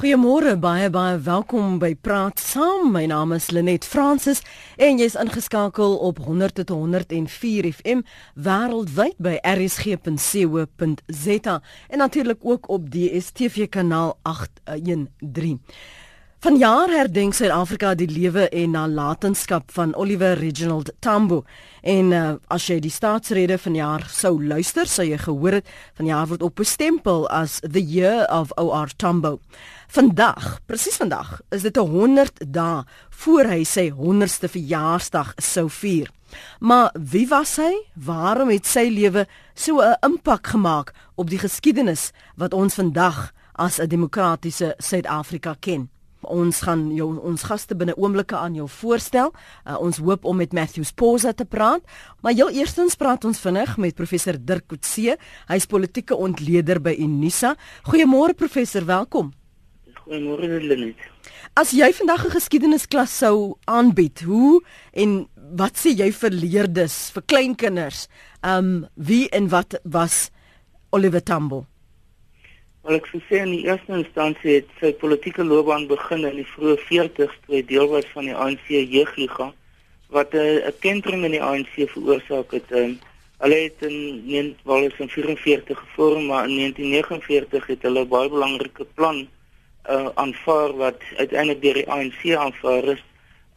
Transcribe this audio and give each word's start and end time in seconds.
Goeiemôre, 0.00 0.54
baie 0.56 0.88
baie 0.88 1.18
welkom 1.20 1.74
by 1.76 1.92
Praat 1.92 2.40
Saam. 2.40 2.86
My 2.88 3.04
naam 3.04 3.34
is 3.36 3.50
Lenet 3.52 3.84
Fransis 3.84 4.40
en 4.80 4.96
jy's 4.96 5.12
ingeskakel 5.20 5.98
op 6.00 6.16
100.104 6.24 7.68
FM 7.68 8.00
wêreldwyd 8.32 9.20
by 9.20 9.36
rsg.co.za 9.44 10.80
en 11.92 12.00
natuurlik 12.00 12.40
ook 12.40 12.72
op 12.72 12.88
DStv 12.88 13.68
kanaal 13.68 14.16
813. 14.24 15.60
Vanjaar 16.40 16.88
herdenk 16.88 17.34
Suid-Afrika 17.36 17.90
die 17.92 18.06
lewe 18.08 18.46
en 18.48 18.70
nalatenskap 18.72 19.74
van 19.76 19.90
Oliver 19.92 20.38
Reginald 20.38 20.88
Tambo. 21.04 21.42
En 21.84 22.14
uh, 22.16 22.30
as 22.48 22.64
jy 22.64 22.78
die 22.80 22.92
staatsrede 22.94 23.58
vanjaar 23.60 24.06
sou 24.08 24.38
luister, 24.40 24.88
sou 24.88 25.04
jy 25.04 25.18
gehoor 25.20 25.58
het 25.58 25.68
vanjaar 26.00 26.30
word 26.30 26.46
op 26.48 26.56
bestempel 26.62 27.26
as 27.28 27.58
the 27.60 27.82
year 27.84 28.24
of 28.32 28.56
OR 28.56 28.88
Tambo. 28.96 29.34
Vandag, 29.92 30.48
presies 30.64 30.96
vandag, 30.96 31.42
is 31.52 31.68
dit 31.68 31.76
100 31.76 32.40
dae 32.48 32.88
voor 33.20 33.52
hy 33.52 33.60
sy 33.68 33.90
100ste 34.00 34.48
verjaarsdag 34.48 35.36
sou 35.44 35.68
vier. 35.68 36.08
Maar 36.64 36.88
wie 36.96 37.28
was 37.28 37.58
hy? 37.60 37.84
Waarom 38.00 38.48
het 38.56 38.64
sy 38.64 38.88
lewe 38.88 39.28
so 39.52 39.84
'n 39.84 40.00
impak 40.00 40.56
gemaak 40.56 40.96
op 41.20 41.28
die 41.28 41.44
geskiedenis 41.44 42.12
wat 42.40 42.56
ons 42.56 42.80
vandag 42.80 43.32
as 43.52 43.78
'n 43.78 43.92
demokratiese 43.92 44.74
Suid-Afrika 44.80 45.56
ken? 45.60 45.90
Ons 46.22 46.60
gaan 46.66 46.90
jou 46.94 47.08
ons 47.18 47.42
gaste 47.42 47.74
binne 47.74 47.96
oomblikke 47.96 48.36
aan 48.36 48.54
jou 48.54 48.68
voorstel. 48.68 49.32
Uh, 49.64 49.78
ons 49.80 50.00
hoop 50.02 50.24
om 50.24 50.36
met 50.36 50.52
Matthew 50.52 50.84
Sposa 50.84 51.32
te 51.32 51.44
praat, 51.44 51.80
maar 52.20 52.36
heel 52.36 52.50
eerstens 52.50 52.94
praat 53.00 53.24
ons 53.24 53.40
vinnig 53.40 53.76
met 53.76 53.96
professor 53.96 54.36
Dirk 54.36 54.66
Coetzee. 54.68 55.16
Hy's 55.48 55.66
politieke 55.66 56.16
ontleder 56.16 56.80
by 56.80 56.96
Unisa. 56.98 57.56
Goeiemôre 57.88 58.36
professor, 58.36 58.84
welkom. 58.84 59.32
Goeiemôre 60.04 60.60
Lenet. 60.60 60.98
As 61.54 61.72
jy 61.72 61.92
vandag 61.92 62.26
'n 62.26 62.36
geskiedenisklas 62.36 63.18
sou 63.18 63.56
aanbied, 63.64 64.22
hoe 64.22 64.62
en 64.92 65.28
wat 65.56 65.76
sê 65.76 65.90
jy 65.96 66.12
vir 66.12 66.30
leerders, 66.30 67.10
vir 67.10 67.22
kleinkinders? 67.22 68.08
Um 68.42 68.86
wie 68.94 69.28
en 69.30 69.48
wat 69.48 69.80
was 69.84 70.30
Oliver 70.90 71.22
Tambo? 71.22 71.69
Wel 72.82 72.96
ek 72.96 73.08
sou 73.10 73.18
sê 73.28 73.42
in 73.44 73.50
die 73.52 73.64
eerste 73.68 73.92
instansie 73.92 74.52
het 74.54 74.68
sy 74.80 74.90
politieke 75.00 75.44
loopbaan 75.44 75.82
begin 75.88 76.22
in 76.24 76.38
die 76.40 76.46
vroeë 76.54 76.78
40's 76.88 77.34
toe 77.44 77.56
hy 77.58 77.60
deel 77.68 77.90
was 77.90 78.06
van 78.14 78.30
die 78.30 78.36
ANC 78.44 78.70
jeugliga 78.70 79.50
wat 80.16 80.32
'n 80.34 80.46
uh, 80.68 80.72
kentering 80.84 81.26
in 81.28 81.36
die 81.36 81.42
ANC 81.48 81.74
veroorsaak 81.76 82.54
het. 82.56 82.72
Um, 82.72 82.94
hulle 83.44 83.58
het 83.66 83.84
in 83.88 83.98
1944 84.30 85.78
gevorm 85.78 86.26
maar 86.30 86.48
in 86.48 86.56
1949 86.56 87.66
het 87.66 87.84
hulle 87.88 88.06
baie 88.14 88.32
belangrike 88.32 88.86
plan 88.94 89.20
uh, 89.88 90.08
aanvaar 90.14 90.72
wat 90.80 91.04
uiteindelik 91.16 91.62
deur 91.62 91.78
die 91.82 91.90
ANC 91.98 92.24
aanvaar 92.46 92.90
is 92.96 93.04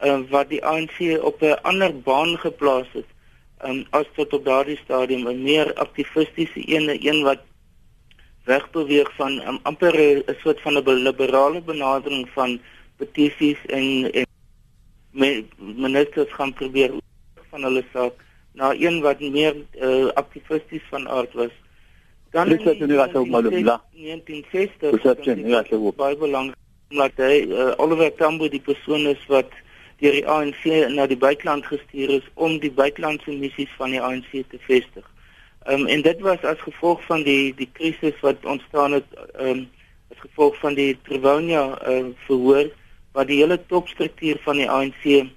uh, 0.04 0.20
wat 0.30 0.48
die 0.52 0.64
ANC 0.64 1.00
op 1.20 1.40
'n 1.40 1.56
ander 1.62 1.96
baan 2.10 2.36
geplaas 2.38 2.92
het. 2.92 3.08
Um, 3.64 3.86
as 3.90 4.06
tot 4.16 4.32
op 4.32 4.44
daardie 4.44 4.78
stadium 4.84 5.28
'n 5.28 5.42
meer 5.42 5.74
aktivistiese 5.74 6.60
een, 6.68 6.92
een 7.00 7.22
wat 7.22 7.40
wegbeweeg 8.44 9.10
van 9.16 9.40
um, 9.48 9.58
amper 9.62 9.94
'n 9.96 10.36
soort 10.42 10.60
van 10.60 10.74
'n 10.78 11.02
liberale 11.08 11.60
benadering 11.60 12.28
van 12.28 12.60
petisies 12.96 13.58
en 13.66 14.12
en 14.12 15.46
ministers 15.58 16.32
gaan 16.32 16.52
probeer 16.52 16.90
van 17.50 17.62
hulle 17.62 17.84
saak 17.92 18.12
na 18.52 18.74
een 18.78 19.00
wat 19.00 19.20
meer 19.20 19.54
uh, 19.80 20.06
aktivisties 20.14 20.82
van 20.90 21.08
aard 21.08 21.32
was. 21.32 21.54
Dan 22.30 22.50
is 22.50 22.62
dit 22.62 22.78
nie 22.78 22.96
reg 22.96 23.14
om 23.14 23.30
maar 23.30 23.42
bla. 23.42 23.82
1960 23.92 24.90
is 24.90 25.02
dit 25.02 25.36
nie 25.36 25.54
reg 25.54 25.70
om 25.70 25.92
baie 25.96 26.16
belangrik 26.16 26.58
omdat 26.90 27.16
hy 27.16 27.46
uh, 27.48 27.72
Oliver 27.82 28.14
Tambo 28.14 28.48
die 28.48 28.60
persoon 28.60 29.06
is 29.10 29.22
wat 29.26 29.50
deur 30.02 30.14
die 30.14 30.26
ANC 30.28 30.66
na 30.94 31.06
die 31.10 31.18
buiteland 31.18 31.66
gestuur 31.66 32.10
is 32.18 32.26
om 32.34 32.58
die 32.62 32.70
buitelandse 32.70 33.32
missies 33.32 33.72
van 33.78 33.94
die 33.94 34.02
ANC 34.02 34.30
te 34.30 34.60
vestig. 34.66 35.06
Ehm 35.64 35.80
um, 35.80 35.86
en 35.86 36.02
dit 36.02 36.20
was 36.20 36.42
as 36.42 36.60
gevolg 36.60 37.04
van 37.04 37.22
die 37.22 37.54
die 37.56 37.68
krisis 37.72 38.20
wat 38.20 38.44
ontstaan 38.44 38.92
het 38.92 39.06
ehm 39.32 39.48
um, 39.48 39.68
as 40.12 40.20
gevolg 40.20 40.58
van 40.60 40.74
die 40.74 40.98
Trivonia 41.02 41.78
ehm 41.78 42.10
uh, 42.10 42.12
verhoor 42.26 42.68
wat 43.12 43.26
die 43.26 43.38
hele 43.40 43.58
topstruktuur 43.66 44.40
van 44.44 44.60
die 44.60 44.70
ANC 44.70 45.04
ehm 45.04 45.28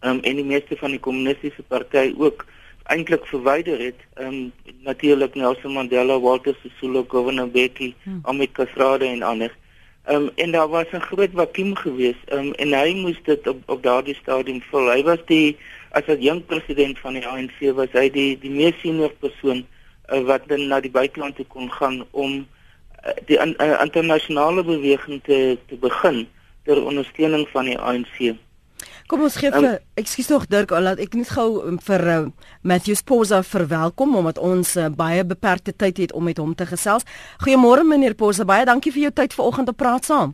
um, 0.00 0.20
en 0.20 0.36
die 0.40 0.44
meeste 0.44 0.76
van 0.76 0.90
die 0.90 1.00
kommunistiese 1.00 1.62
party 1.62 2.14
ook 2.16 2.46
eintlik 2.84 3.26
verwyder 3.26 3.78
het. 3.78 4.00
Ehm 4.14 4.26
um, 4.26 4.52
natuurlik 4.88 5.34
Nelson 5.34 5.72
Mandela, 5.72 6.20
Walter 6.20 6.56
Sisulu, 6.62 7.04
Governor 7.08 7.46
Mbeki, 7.46 7.94
hmm. 8.02 8.20
Amit 8.22 8.52
Kasrade 8.52 9.06
en 9.06 9.22
ander. 9.22 9.56
Ehm 10.04 10.16
um, 10.16 10.30
en 10.34 10.50
daar 10.50 10.68
was 10.68 10.86
'n 10.90 11.00
groot 11.00 11.30
vakuum 11.34 11.76
geweest. 11.76 12.24
Ehm 12.24 12.38
um, 12.38 12.52
en 12.52 12.72
hy 12.72 12.94
moes 12.94 13.20
dit 13.22 13.46
op 13.46 13.62
op 13.66 13.82
daardie 13.82 14.14
stadium 14.14 14.62
vul. 14.70 14.90
Hy 14.90 15.02
was 15.02 15.18
die 15.26 15.56
as 15.90 16.06
'n 16.06 16.20
jong 16.20 16.46
president 16.46 16.98
van 16.98 17.12
die 17.12 17.26
ANC 17.26 17.58
was 17.74 17.92
hy 17.92 18.10
die 18.10 18.38
die 18.38 18.50
mees 18.50 18.74
senior 18.80 19.12
persoon 19.12 19.66
uh, 20.12 20.20
wat 20.20 20.48
dan 20.48 20.66
na 20.66 20.80
die 20.80 20.90
buiteland 20.90 21.36
toe 21.36 21.46
kon 21.46 21.70
gaan 21.72 22.04
om 22.10 22.46
uh, 23.06 23.12
die 23.26 23.38
uh, 23.38 23.80
internasionale 23.82 24.64
beweging 24.64 25.22
te 25.22 25.58
te 25.66 25.76
begin 25.76 26.26
ter 26.64 26.84
ondersteuning 26.84 27.48
van 27.48 27.64
die 27.64 27.78
ANC. 27.78 28.34
Kom 29.12 29.26
ons 29.26 29.34
gee 29.36 29.50
vir 29.52 29.66
um, 29.68 29.74
ekskuus 30.00 30.28
tog 30.30 30.44
Dirk, 30.48 30.70
laat 30.72 31.00
ek 31.04 31.12
net 31.18 31.28
gou 31.36 31.58
um, 31.68 31.74
vir 31.84 32.02
uh, 32.08 32.14
Matthew 32.64 32.96
Posa 33.04 33.42
verwelkom 33.44 34.14
omdat 34.16 34.38
ons 34.40 34.70
uh, 34.80 34.86
baie 34.88 35.20
beperkte 35.28 35.74
tyd 35.76 36.00
het 36.00 36.14
om 36.16 36.24
met 36.24 36.40
hom 36.40 36.54
te 36.56 36.64
gesels. 36.70 37.04
Goeiemôre 37.44 37.84
meneer 37.84 38.16
Posa, 38.16 38.46
baie 38.48 38.64
dankie 38.64 38.88
vir 38.94 39.10
jou 39.10 39.12
tyd 39.20 39.36
vanoggend 39.36 39.68
om 39.68 39.74
te 39.74 39.76
praat 39.84 40.08
saam. 40.08 40.32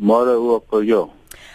Môre 0.00 0.38
ook 0.40 0.72
vir 0.72 0.88
jou. 0.88 1.02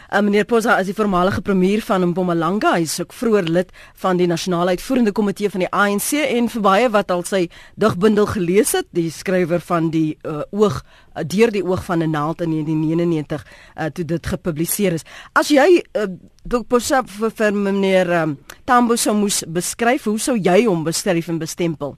Uh, 0.09 0.23
meneer 0.25 0.45
Posa 0.49 0.79
is 0.81 0.87
die 0.89 0.95
voormalige 0.97 1.41
premier 1.45 1.83
van 1.85 2.01
Mpumalanga. 2.09 2.71
Hy 2.73 2.85
is 2.87 2.95
ook 2.97 3.11
vroeër 3.13 3.45
lid 3.53 3.73
van 4.01 4.17
die 4.17 4.25
nasionale 4.25 4.73
uitvoerende 4.73 5.11
komitee 5.13 5.51
van 5.53 5.61
die 5.61 5.69
ANC 5.69 6.15
en 6.17 6.47
vir 6.49 6.63
baie 6.65 6.87
wat 6.89 7.11
al 7.13 7.21
sy 7.29 7.43
digbundel 7.77 8.25
gelees 8.31 8.73
het, 8.73 8.87
die 8.97 9.11
skrywer 9.13 9.61
van 9.61 9.91
die 9.93 10.15
uh, 10.25 10.41
oog 10.49 10.79
uh, 10.81 11.21
deur 11.21 11.53
die 11.53 11.61
oog 11.61 11.83
van 11.85 12.01
'n 12.01 12.09
naald 12.09 12.41
in 12.41 12.49
1999 12.57 13.45
uh, 13.45 13.85
toe 13.93 14.05
dit 14.05 14.31
gepubliseer 14.33 14.97
is. 14.97 15.05
As 15.37 15.53
jy 15.53 15.83
uh, 15.93 16.07
Dr. 16.41 16.65
Posa 16.65 17.03
vir, 17.05 17.29
vir 17.29 17.53
meneer 17.53 18.09
um, 18.23 18.37
Tambo 18.65 18.95
sou 18.95 19.13
moes 19.13 19.43
beskryf, 19.45 20.09
hoe 20.09 20.17
sou 20.17 20.37
jy 20.37 20.65
hom 20.65 20.83
beskryf 20.83 21.29
en 21.29 21.37
bestempel? 21.37 21.97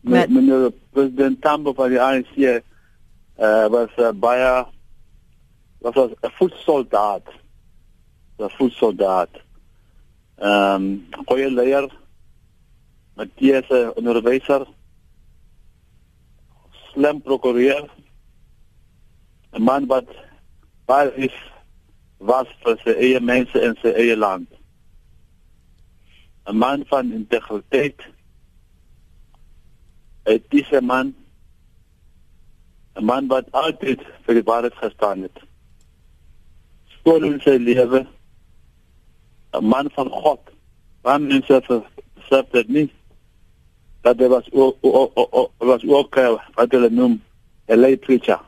Met 0.00 0.28
meneer 0.28 0.72
president 0.90 1.40
Tambo 1.40 1.72
van 1.72 1.90
die 1.94 2.02
ANC 2.02 2.66
uh, 3.38 3.68
was 3.68 3.90
uh, 3.98 4.12
baie 4.12 4.66
was 5.80 5.96
'n 5.96 6.30
voetsoldaat. 6.38 7.26
'n 8.38 8.50
voetsoldaat. 8.58 9.32
Ehm 10.38 10.74
um, 10.74 11.24
goeie 11.26 11.50
leier 11.50 11.86
Matthias 13.16 13.68
onderwyser 13.96 14.66
slim 16.92 17.20
prokureur 17.22 17.84
'n 19.52 19.62
man 19.62 19.86
wat 19.86 20.08
baie 20.86 21.30
was 22.18 22.48
vir 22.64 22.76
sy 22.84 22.94
eie 23.06 23.20
mense 23.20 23.58
en 23.66 23.76
sy 23.82 23.92
eie 24.02 24.16
land 24.16 24.48
'n 26.46 26.56
man 26.58 26.84
van 26.90 27.12
integriteit 27.12 28.00
'n 30.24 30.32
etiese 30.34 30.80
man 30.80 31.14
'n 32.96 33.04
man 33.04 33.28
wat 33.28 33.46
altyd 33.52 34.00
vir 34.24 34.34
die 34.34 34.48
waarheid 34.48 34.74
gestaan 34.74 35.22
het. 35.22 35.38
Skoon 36.98 37.24
in 37.24 37.40
sy 37.40 37.56
lewe 37.56 38.06
'n 39.52 39.64
man 39.64 39.90
van 39.90 40.08
God. 40.08 40.40
Want 41.02 41.28
mense 41.28 41.62
sê 42.28 42.42
dit 42.52 42.68
nie 42.68 42.90
dat 44.02 44.18
hy 44.18 44.28
was 44.28 44.48
ook 44.52 44.76
was 45.58 45.84
ook 45.84 46.16
eh, 46.16 46.38
wat 46.54 46.70
hulle 46.70 46.90
noem 46.90 47.20
'n 47.66 47.78
lay 47.78 47.96
preacher. 47.96 48.40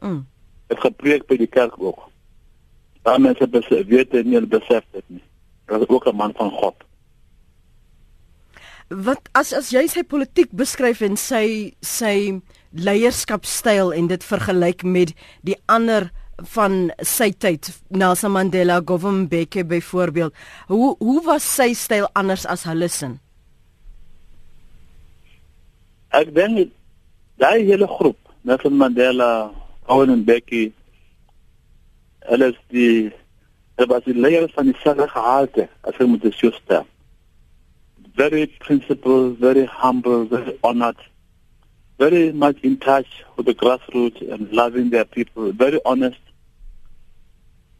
Mm. 0.00 0.26
Het 0.68 0.80
gepreek 0.80 1.26
by 1.26 1.36
die 1.36 1.46
kerk 1.46 1.74
ook. 1.80 2.08
Want 3.02 3.22
mense 3.22 3.48
besef 3.48 3.86
weet 3.86 4.10
dit 4.10 4.26
nie, 4.26 4.40
besef 4.46 4.84
dit 4.92 5.04
nie. 5.06 5.22
Hy 5.66 5.78
was 5.78 5.88
ook 5.88 6.06
'n 6.06 6.16
man 6.16 6.32
van 6.36 6.50
God. 6.50 6.74
Wat 8.88 9.28
as 9.32 9.52
as 9.52 9.70
jy 9.70 9.86
sy 9.86 10.02
politiek 10.02 10.50
beskryf 10.50 11.00
en 11.00 11.16
sy 11.16 11.74
sy 11.80 12.40
leierskapstyl 12.78 13.92
en 13.96 14.08
dit 14.10 14.24
vergelyk 14.24 14.84
met 14.86 15.14
die 15.46 15.56
ander 15.66 16.08
van 16.54 16.90
sy 17.02 17.32
tyd 17.34 17.70
Nelson 17.90 18.30
Mandela, 18.30 18.80
Govan 18.86 19.24
Mbeki 19.24 19.64
byvoorbeeld. 19.64 20.34
Hoe 20.68 20.94
hoe 20.98 21.20
was 21.26 21.46
sy 21.56 21.72
styl 21.74 22.06
anders 22.14 22.46
as 22.46 22.62
hulle 22.68 22.88
se? 22.88 23.10
Ek 26.14 26.30
dink 26.34 26.70
daai 27.42 27.66
hele 27.66 27.88
groep, 27.90 28.18
Nelson 28.46 28.78
Mandela, 28.78 29.50
Govan 29.90 30.22
Mbeki, 30.22 30.68
hulle 32.30 32.52
is 32.52 32.60
die 32.70 33.10
hulle 33.78 33.90
was 33.90 34.06
die 34.06 34.14
leiers 34.14 34.54
van 34.54 34.70
die 34.70 34.78
selfe 34.82 35.06
gehalte 35.10 35.68
as 35.86 35.98
jy 35.98 36.06
moet 36.06 36.22
dit 36.22 36.34
stel. 36.34 36.86
Very 38.18 38.46
principled, 38.58 39.38
very 39.38 39.66
humble, 39.70 40.24
very 40.26 40.56
honored 40.62 40.98
very 41.98 42.32
much 42.32 42.58
in 42.62 42.78
touch 42.78 43.24
with 43.36 43.46
the 43.46 43.54
grassroots 43.54 44.20
and 44.32 44.50
loving 44.52 44.90
their 44.90 45.04
people, 45.04 45.52
very 45.52 45.80
honest. 45.84 46.20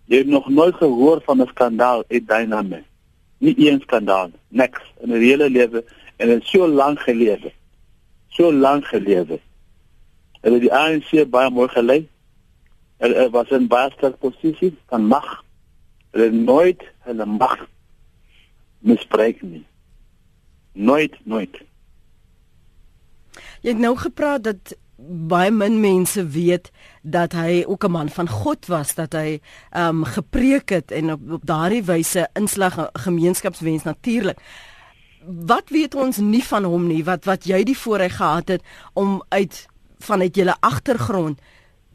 Jy 0.08 0.22
het 0.22 0.26
nog 0.32 0.48
nooit 0.48 0.74
gehoor 0.74 1.20
van 1.24 1.42
'n 1.42 1.46
skandaal 1.46 2.04
uit 2.08 2.28
Dyname. 2.28 2.82
Nie 3.38 3.70
een 3.70 3.80
skandaal, 3.80 4.30
niks 4.48 4.80
in 5.00 5.12
'n 5.12 5.20
hele 5.20 5.50
lewe 5.50 5.84
en 6.16 6.28
dit 6.28 6.46
so 6.46 6.68
lank 6.68 7.00
gelewe. 7.00 7.52
So 8.28 8.52
lank 8.52 8.84
gelewe. 8.84 9.40
Hulle 10.40 10.58
die 10.58 10.72
ANC 10.72 11.30
baie 11.30 11.50
mooi 11.50 11.68
gelei. 11.68 12.08
Hulle 12.96 13.30
was 13.30 13.48
in 13.48 13.66
baie 13.66 13.90
sterk 13.90 14.18
posisie 14.18 14.76
van 14.86 15.06
mag. 15.06 15.44
Hulle 16.10 16.30
nooit 16.30 16.82
hulle 16.98 17.26
mag 17.26 17.68
misbruik 18.78 19.42
nie. 19.42 19.66
Nooit, 20.72 21.16
nooit. 21.24 21.67
Jy 23.60 23.74
het 23.74 23.82
nou 23.82 23.96
gepraat 23.96 24.44
dat 24.44 24.76
baie 24.98 25.50
min 25.50 25.80
mense 25.80 26.26
weet 26.34 26.70
dat 27.02 27.32
hy 27.32 27.64
ook 27.66 27.84
'n 27.84 27.90
man 27.90 28.08
van 28.08 28.28
God 28.28 28.66
was, 28.66 28.94
dat 28.94 29.12
hy 29.12 29.40
ehm 29.70 29.88
um, 29.88 30.04
gepreek 30.04 30.68
het 30.68 30.90
en 30.90 31.12
op, 31.12 31.20
op 31.30 31.46
daardie 31.46 31.84
wyse 31.84 32.28
inslag 32.34 32.88
gemeenskapswens 32.92 33.82
natuurlik. 33.82 34.38
Wat 35.46 35.68
weet 35.68 35.94
ons 35.94 36.16
nie 36.16 36.44
van 36.44 36.64
hom 36.64 36.86
nie 36.86 37.04
wat 37.04 37.24
wat 37.24 37.44
jy 37.44 37.62
die 37.64 37.78
voorreg 37.78 38.16
gehad 38.16 38.48
het 38.48 38.62
om 38.92 39.22
uit 39.28 39.66
vanuit 39.98 40.34
julle 40.36 40.56
agtergrond 40.60 41.40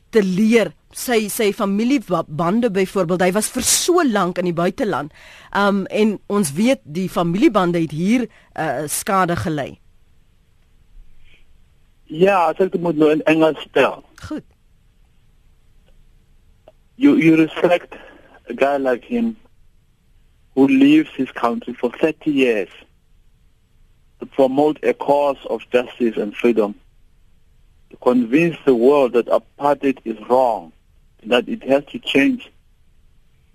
te 0.10 0.24
leer 0.24 0.74
sy 0.92 1.28
sy 1.28 1.54
familiebande 1.54 2.72
byvoorbeeld 2.72 3.22
hy 3.22 3.32
was 3.32 3.48
vir 3.48 3.64
so 3.64 4.04
lank 4.04 4.38
in 4.38 4.46
die 4.46 4.54
buiteland. 4.54 5.12
Um 5.58 5.86
en 5.86 6.20
ons 6.28 6.54
weet 6.54 6.80
die 6.84 7.10
familiebande 7.10 7.80
het 7.80 7.92
hier 7.92 8.28
uh, 8.56 8.88
skade 8.88 9.36
gelei. 9.36 9.83
Ja, 12.14 12.50
ek 12.52 12.60
dink 12.60 12.76
dit 12.76 12.82
moet 12.82 12.98
nou 13.02 13.10
in 13.10 13.24
Engels 13.26 13.62
stel. 13.66 14.04
Goed. 14.22 14.44
You 16.96 17.16
you 17.18 17.36
respect 17.36 17.96
a 18.50 18.54
guy 18.54 18.78
like 18.78 19.04
him 19.04 19.36
who 20.54 20.68
leaves 20.68 21.10
his 21.18 21.32
country 21.32 21.74
for 21.74 21.90
30 21.90 22.30
years 22.30 22.70
to 24.20 24.28
promote 24.28 24.78
a 24.84 24.94
cause 24.94 25.42
of 25.50 25.68
justice 25.72 26.16
and 26.18 26.36
freedom 26.36 26.76
to 27.90 27.98
convince 27.98 28.58
the 28.66 28.76
world 28.76 29.14
that 29.14 29.26
apartheid 29.26 29.98
is 30.06 30.18
wrong 30.30 30.72
that 31.26 31.50
it 31.50 31.64
has 31.64 31.84
to 31.86 31.98
change 31.98 32.52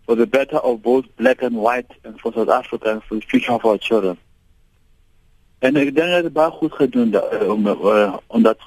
for 0.05 0.17
the 0.17 0.27
better 0.27 0.57
of 0.57 0.83
both 0.83 1.05
black 1.17 1.43
and 1.43 1.55
white 1.55 1.91
and 2.03 2.19
for 2.19 2.33
South 2.33 2.49
Africa 2.49 2.91
and 2.91 3.05
for 3.05 3.15
the 3.17 3.21
future 3.21 3.53
of 3.53 3.65
our 3.65 3.79
children. 3.79 4.19
En 5.59 5.77
ek 5.77 5.89
dink 5.95 6.07
hy 6.07 6.21
het 6.23 6.33
baie 6.33 6.53
goed 6.55 6.75
gedoen 6.79 7.11
da, 7.11 7.25
uh, 7.35 7.49
om 7.51 7.67
uh, 7.67 8.17
om 8.27 8.43
dat. 8.43 8.61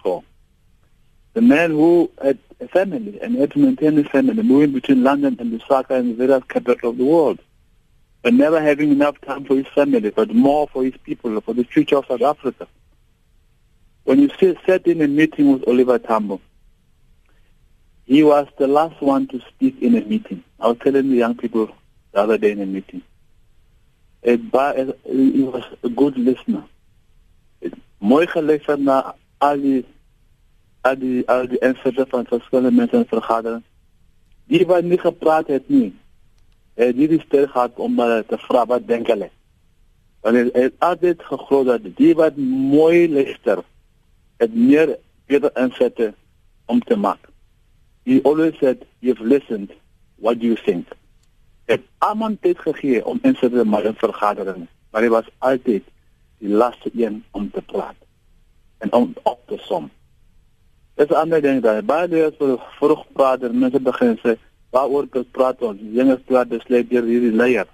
The 1.34 1.42
man 1.42 1.72
who 1.72 2.12
had 2.22 2.38
a 2.60 2.68
family 2.68 3.18
and 3.22 3.38
had 3.38 3.52
to 3.52 3.60
maintain 3.60 3.98
a 3.98 4.04
family, 4.04 4.44
moving 4.44 4.74
between 4.74 5.04
London 5.04 5.38
and 5.40 5.54
Lusaka 5.54 5.92
and 5.92 6.12
the 6.12 6.28
various 6.28 6.44
capital 6.50 6.90
of 6.90 6.98
the 6.98 7.06
world, 7.06 7.40
but 8.22 8.34
never 8.34 8.62
having 8.62 8.92
enough 8.92 9.22
time 9.22 9.46
for 9.46 9.56
his 9.56 9.68
family, 9.68 10.10
but 10.10 10.34
more 10.36 10.68
for 10.68 10.84
his 10.84 10.98
people, 11.06 11.40
for 11.40 11.54
the 11.54 11.64
future 11.64 11.98
of 11.98 12.06
South 12.08 12.22
Africa. 12.22 12.68
When 14.04 14.20
you 14.20 14.30
sit, 14.38 14.58
sat 14.66 14.86
in 14.86 15.02
a 15.02 15.08
meeting 15.08 15.54
with 15.54 15.68
Oliver 15.70 15.98
Tambo, 15.98 16.42
he 18.04 18.22
was 18.24 18.48
the 18.58 18.68
last 18.68 19.02
one 19.02 19.28
to 19.28 19.40
speak 19.48 19.82
in 19.82 19.96
a 19.96 20.02
meeting. 20.02 20.44
I 20.60 20.68
was 20.68 20.78
telling 20.84 21.10
the 21.10 21.16
young 21.16 21.38
people 21.38 21.70
the 22.12 22.20
other 22.20 22.38
day 22.38 22.52
in 22.52 22.60
a 22.60 22.66
meeting. 22.66 23.02
He 24.24 24.36
was 24.36 25.64
a 25.84 25.90
good 25.90 26.18
listener. 26.18 26.66
Mooi 28.02 28.26
geluister 28.28 28.80
na 28.80 29.16
al 29.38 29.60
die 29.62 29.82
al 30.82 30.96
die 30.98 31.22
al 31.30 31.46
die 31.48 31.60
insette 31.62 32.06
van 32.10 32.26
verskillende 32.26 32.72
mense 32.74 32.98
in 32.98 33.06
vergadering. 33.06 33.62
Die 34.50 34.66
wat 34.66 34.88
nie 34.90 34.98
gepraat 34.98 35.52
het 35.54 35.70
nie. 35.70 35.92
Het 36.82 36.98
nie 36.98 37.08
die 37.12 37.22
stel 37.22 37.46
gehad 37.52 37.78
om 37.78 38.00
hulle 38.02 38.24
te 38.26 38.40
vra 38.42 38.66
wat 38.66 38.88
dink 38.90 39.12
hulle. 39.14 39.30
Want 40.26 40.40
het, 40.40 40.50
het 40.58 40.74
altyd 40.80 41.22
geglo 41.30 41.64
dat 41.70 41.86
die 42.00 42.16
wat 42.18 42.42
mooi 42.74 43.06
luister 43.10 43.62
het 44.42 44.56
meer 44.56 44.98
beter 45.30 45.54
insette 45.62 46.14
om 46.66 46.82
te 46.82 46.98
maak. 46.98 47.30
He 48.04 48.20
always 48.24 48.58
said, 48.58 48.86
you've 49.00 49.22
listened, 49.22 49.70
what 50.18 50.40
do 50.40 50.48
you 50.48 50.58
think? 50.66 50.88
Het 51.70 51.86
almal 51.98 52.38
tyd 52.42 52.60
gegee 52.60 53.06
om 53.06 53.20
in 53.22 53.38
sy 53.38 53.48
maar 53.64 53.86
in 53.86 53.96
vergadering, 53.96 54.66
maar 54.90 55.06
hy 55.06 55.14
was 55.14 55.30
altyd 55.38 55.86
die 56.42 56.50
laaste 56.50 56.90
een 56.98 57.24
om 57.32 57.50
te 57.52 57.62
praat 57.62 57.98
en 58.82 58.94
om 58.94 59.14
op 59.24 59.42
te 59.48 59.58
som. 59.68 59.90
Dit 60.96 61.10
is 61.10 61.16
'n 61.16 61.20
ander 61.20 61.42
ding 61.42 61.62
daar. 61.62 61.84
Baie 61.84 62.08
leerders 62.08 62.60
vroeg 62.78 63.06
praat 63.14 63.44
en 63.44 63.60
mense 63.60 63.80
begin 63.80 64.18
sê, 64.24 64.38
waaroor 64.70 65.08
kan 65.08 65.26
praat 65.32 65.62
ons? 65.62 65.80
Jonge 65.82 66.18
praat 66.18 66.50
net 66.50 66.90
deur 66.90 67.04
hierdie 67.04 67.32
leier. 67.32 67.68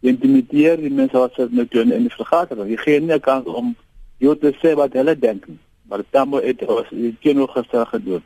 Jy 0.00 0.08
intimideer 0.08 0.76
die 0.76 0.90
mense 0.90 1.18
wat 1.18 1.34
sit 1.34 1.52
net 1.52 1.74
in 1.74 1.88
die 1.88 2.14
vergadering. 2.14 2.70
Jy 2.70 2.76
gee 2.76 3.00
nie 3.00 3.18
kans 3.18 3.46
om 3.46 3.76
jou 4.18 4.36
te 4.36 4.52
sê 4.62 4.74
wat 4.74 4.92
hulle 4.92 5.18
dink 5.18 5.46
nie. 5.48 5.58
Maar 5.88 6.02
Tambo 6.10 6.40
het 6.40 6.64
was 6.64 6.88
die 6.88 7.16
teenoorgestel 7.20 7.84
gedoen. 7.84 8.22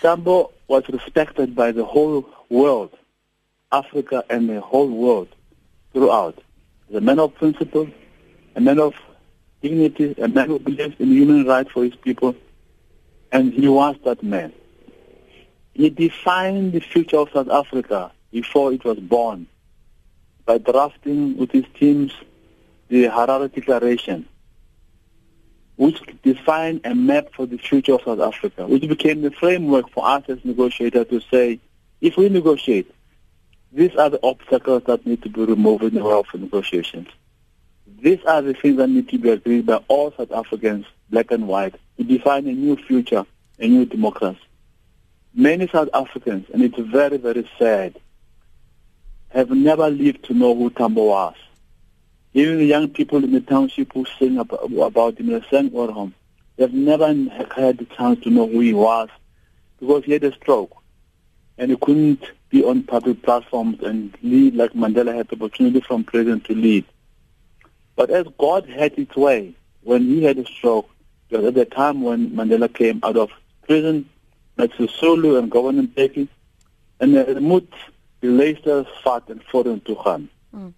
Tambo 0.00 0.50
was 0.66 0.82
respected 0.86 1.54
by 1.54 1.72
the 1.72 1.84
whole 1.84 2.24
world, 2.48 2.90
Africa 3.70 4.24
and 4.28 4.48
the 4.48 4.60
whole 4.60 4.90
world 4.90 5.28
throughout. 5.92 6.38
A 6.94 7.00
man 7.00 7.18
of 7.18 7.34
principle, 7.34 7.86
a 8.54 8.60
man 8.60 8.78
of 8.78 8.94
dignity, 9.60 10.14
a 10.20 10.28
man 10.28 10.48
who 10.48 10.58
believes 10.58 10.96
in 10.98 11.08
human 11.08 11.46
rights 11.46 11.70
for 11.70 11.84
his 11.84 11.94
people, 11.96 12.34
and 13.30 13.52
he 13.52 13.68
was 13.68 13.96
that 14.04 14.22
man. 14.22 14.52
He 15.74 15.88
defined 15.88 16.72
the 16.72 16.80
future 16.80 17.18
of 17.18 17.30
South 17.32 17.48
Africa 17.48 18.12
before 18.30 18.72
it 18.72 18.84
was 18.84 18.98
born 18.98 19.46
by 20.44 20.58
drafting 20.58 21.36
with 21.36 21.50
his 21.50 21.64
teams 21.78 22.12
the 22.88 23.04
Harare 23.04 23.52
Declaration, 23.52 24.28
which 25.76 26.02
defined 26.22 26.82
a 26.84 26.94
map 26.94 27.28
for 27.34 27.46
the 27.46 27.56
future 27.56 27.94
of 27.94 28.02
South 28.02 28.20
Africa, 28.20 28.66
which 28.66 28.86
became 28.86 29.22
the 29.22 29.30
framework 29.30 29.90
for 29.90 30.06
us 30.06 30.24
as 30.28 30.44
negotiators 30.44 31.08
to 31.08 31.20
say, 31.30 31.58
if 32.00 32.16
we 32.16 32.28
negotiate, 32.28 32.92
these 33.72 33.96
are 33.96 34.10
the 34.10 34.20
obstacles 34.22 34.82
that 34.86 35.06
need 35.06 35.22
to 35.22 35.30
be 35.30 35.44
removed 35.44 35.84
in 35.84 35.94
the 35.94 36.04
world 36.04 36.26
for 36.26 36.36
negotiations. 36.36 37.08
These 38.02 38.18
are 38.24 38.42
the 38.42 38.52
things 38.52 38.78
that 38.78 38.88
need 38.88 39.08
to 39.10 39.18
be 39.18 39.30
agreed 39.30 39.66
by 39.66 39.76
all 39.86 40.12
South 40.16 40.32
Africans, 40.32 40.86
black 41.08 41.30
and 41.30 41.46
white, 41.46 41.76
to 41.96 42.02
define 42.02 42.48
a 42.48 42.52
new 42.52 42.74
future, 42.74 43.24
a 43.60 43.68
new 43.68 43.84
democracy. 43.84 44.40
Many 45.32 45.68
South 45.68 45.88
Africans, 45.94 46.46
and 46.52 46.64
it's 46.64 46.76
very, 46.76 47.16
very 47.16 47.48
sad, 47.60 47.96
have 49.28 49.50
never 49.50 49.88
lived 49.88 50.24
to 50.24 50.34
know 50.34 50.52
who 50.52 50.68
Tambo 50.70 51.04
was. 51.04 51.36
Even 52.34 52.58
the 52.58 52.64
young 52.64 52.88
people 52.88 53.22
in 53.22 53.30
the 53.30 53.40
township 53.40 53.92
who 53.92 54.04
sing 54.18 54.36
about, 54.36 55.20
him, 55.20 55.26
they 55.28 55.40
sang 55.48 55.68
about 55.68 55.94
him. 55.94 56.12
They've 56.56 56.74
never 56.74 57.06
had 57.06 57.78
the 57.78 57.86
chance 57.96 58.18
to 58.24 58.30
know 58.30 58.48
who 58.48 58.58
he 58.58 58.74
was 58.74 59.10
because 59.78 60.04
he 60.04 60.12
had 60.12 60.24
a 60.24 60.34
stroke 60.34 60.76
and 61.56 61.70
he 61.70 61.76
couldn't 61.76 62.24
be 62.48 62.64
on 62.64 62.82
public 62.82 63.22
platforms 63.22 63.80
and 63.80 64.12
lead 64.22 64.56
like 64.56 64.72
Mandela 64.72 65.14
had 65.14 65.28
the 65.28 65.36
opportunity 65.36 65.80
from 65.80 66.02
prison 66.02 66.40
to 66.40 66.54
lead. 66.54 66.84
But 67.96 68.10
as 68.10 68.26
God 68.38 68.68
had 68.68 68.98
its 68.98 69.16
way, 69.16 69.54
when 69.82 70.02
he 70.06 70.22
had 70.22 70.38
a 70.38 70.46
stroke, 70.46 70.88
was 71.30 71.44
at 71.44 71.54
the 71.54 71.64
time 71.64 72.02
when 72.02 72.30
Mandela 72.30 72.72
came 72.72 73.00
out 73.02 73.16
of 73.16 73.30
prison, 73.66 74.08
met 74.56 74.70
Sisulu 74.72 75.38
and 75.38 75.50
Governor 75.50 75.82
Mbeki, 75.82 76.28
en 76.96 77.14
er 77.14 77.40
moet 77.40 77.72
die 78.20 78.30
leesters 78.30 78.88
vat 79.02 79.30
en 79.30 79.42
vorentoe 79.50 79.96
gaan. 79.96 80.28
Hmm. 80.50 80.74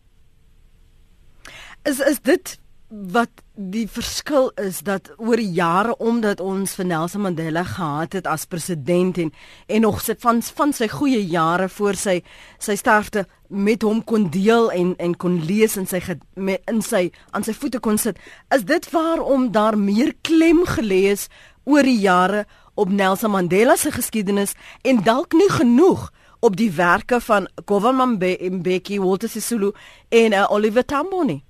Is 1.82 2.00
is 2.00 2.20
dit 2.20 2.58
wat 3.02 3.42
die 3.54 3.86
verskil 3.90 4.50
is 4.60 4.80
dat 4.86 5.08
oor 5.16 5.38
die 5.40 5.50
jare 5.56 5.94
omdat 6.02 6.40
ons 6.42 6.74
vir 6.78 6.86
Nelson 6.86 7.24
Mandela 7.24 7.64
gehad 7.66 8.12
het 8.18 8.26
as 8.30 8.46
president 8.50 9.18
en 9.18 9.30
en 9.66 9.80
nog 9.86 10.00
sy 10.02 10.14
van 10.22 10.42
van 10.42 10.72
sy 10.72 10.88
goeie 10.92 11.22
jare 11.26 11.68
voor 11.68 11.98
sy 11.98 12.20
sy 12.58 12.76
sterfte 12.78 13.24
met 13.48 13.82
hom 13.82 14.02
kon 14.04 14.28
deel 14.30 14.70
en 14.72 14.92
en 14.98 15.16
kon 15.16 15.40
lees 15.46 15.76
in 15.80 15.86
sy 15.90 16.00
met 16.34 16.62
in 16.70 16.82
sy 16.82 17.08
aan 17.30 17.46
sy 17.46 17.54
voete 17.54 17.80
kon 17.80 17.98
sit 17.98 18.20
is 18.54 18.66
dit 18.68 18.90
waarom 18.92 19.50
daar 19.52 19.78
meer 19.78 20.14
klem 20.22 20.62
gelees 20.66 21.28
oor 21.64 21.82
die 21.82 21.98
jare 22.00 22.44
op 22.74 22.90
Nelson 22.90 23.30
Mandela 23.30 23.76
se 23.76 23.90
geskiedenis 23.94 24.54
en 24.82 25.02
dalk 25.02 25.32
nie 25.32 25.50
genoeg 25.50 26.10
op 26.44 26.56
die 26.56 26.70
werke 26.70 27.20
van 27.20 27.48
Govan 27.64 28.18
Mbeki, 28.18 29.00
Walter 29.00 29.28
Sisulu 29.28 29.72
en 30.10 30.32
uh, 30.32 30.46
Oliver 30.50 30.84
Tambo 30.84 31.22
nie 31.22 31.42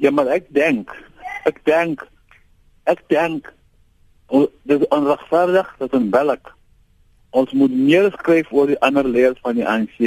Ja, 0.00 0.10
maar 0.10 0.30
ek 0.32 0.46
dink, 0.56 0.92
ek 1.44 1.60
dink 1.68 2.06
ek 2.88 3.02
dink 3.12 3.50
dit 4.64 4.80
is 4.80 4.88
onregverdig 4.88 5.68
dat 5.78 5.94
in 5.98 6.08
Belk 6.10 6.48
ons 7.36 7.50
moet 7.52 7.72
meer 7.74 8.08
skryf 8.14 8.48
oor 8.50 8.70
die 8.70 8.78
ander 8.80 9.06
leiers 9.06 9.38
van 9.44 9.58
die 9.58 9.66
ANC. 9.66 9.98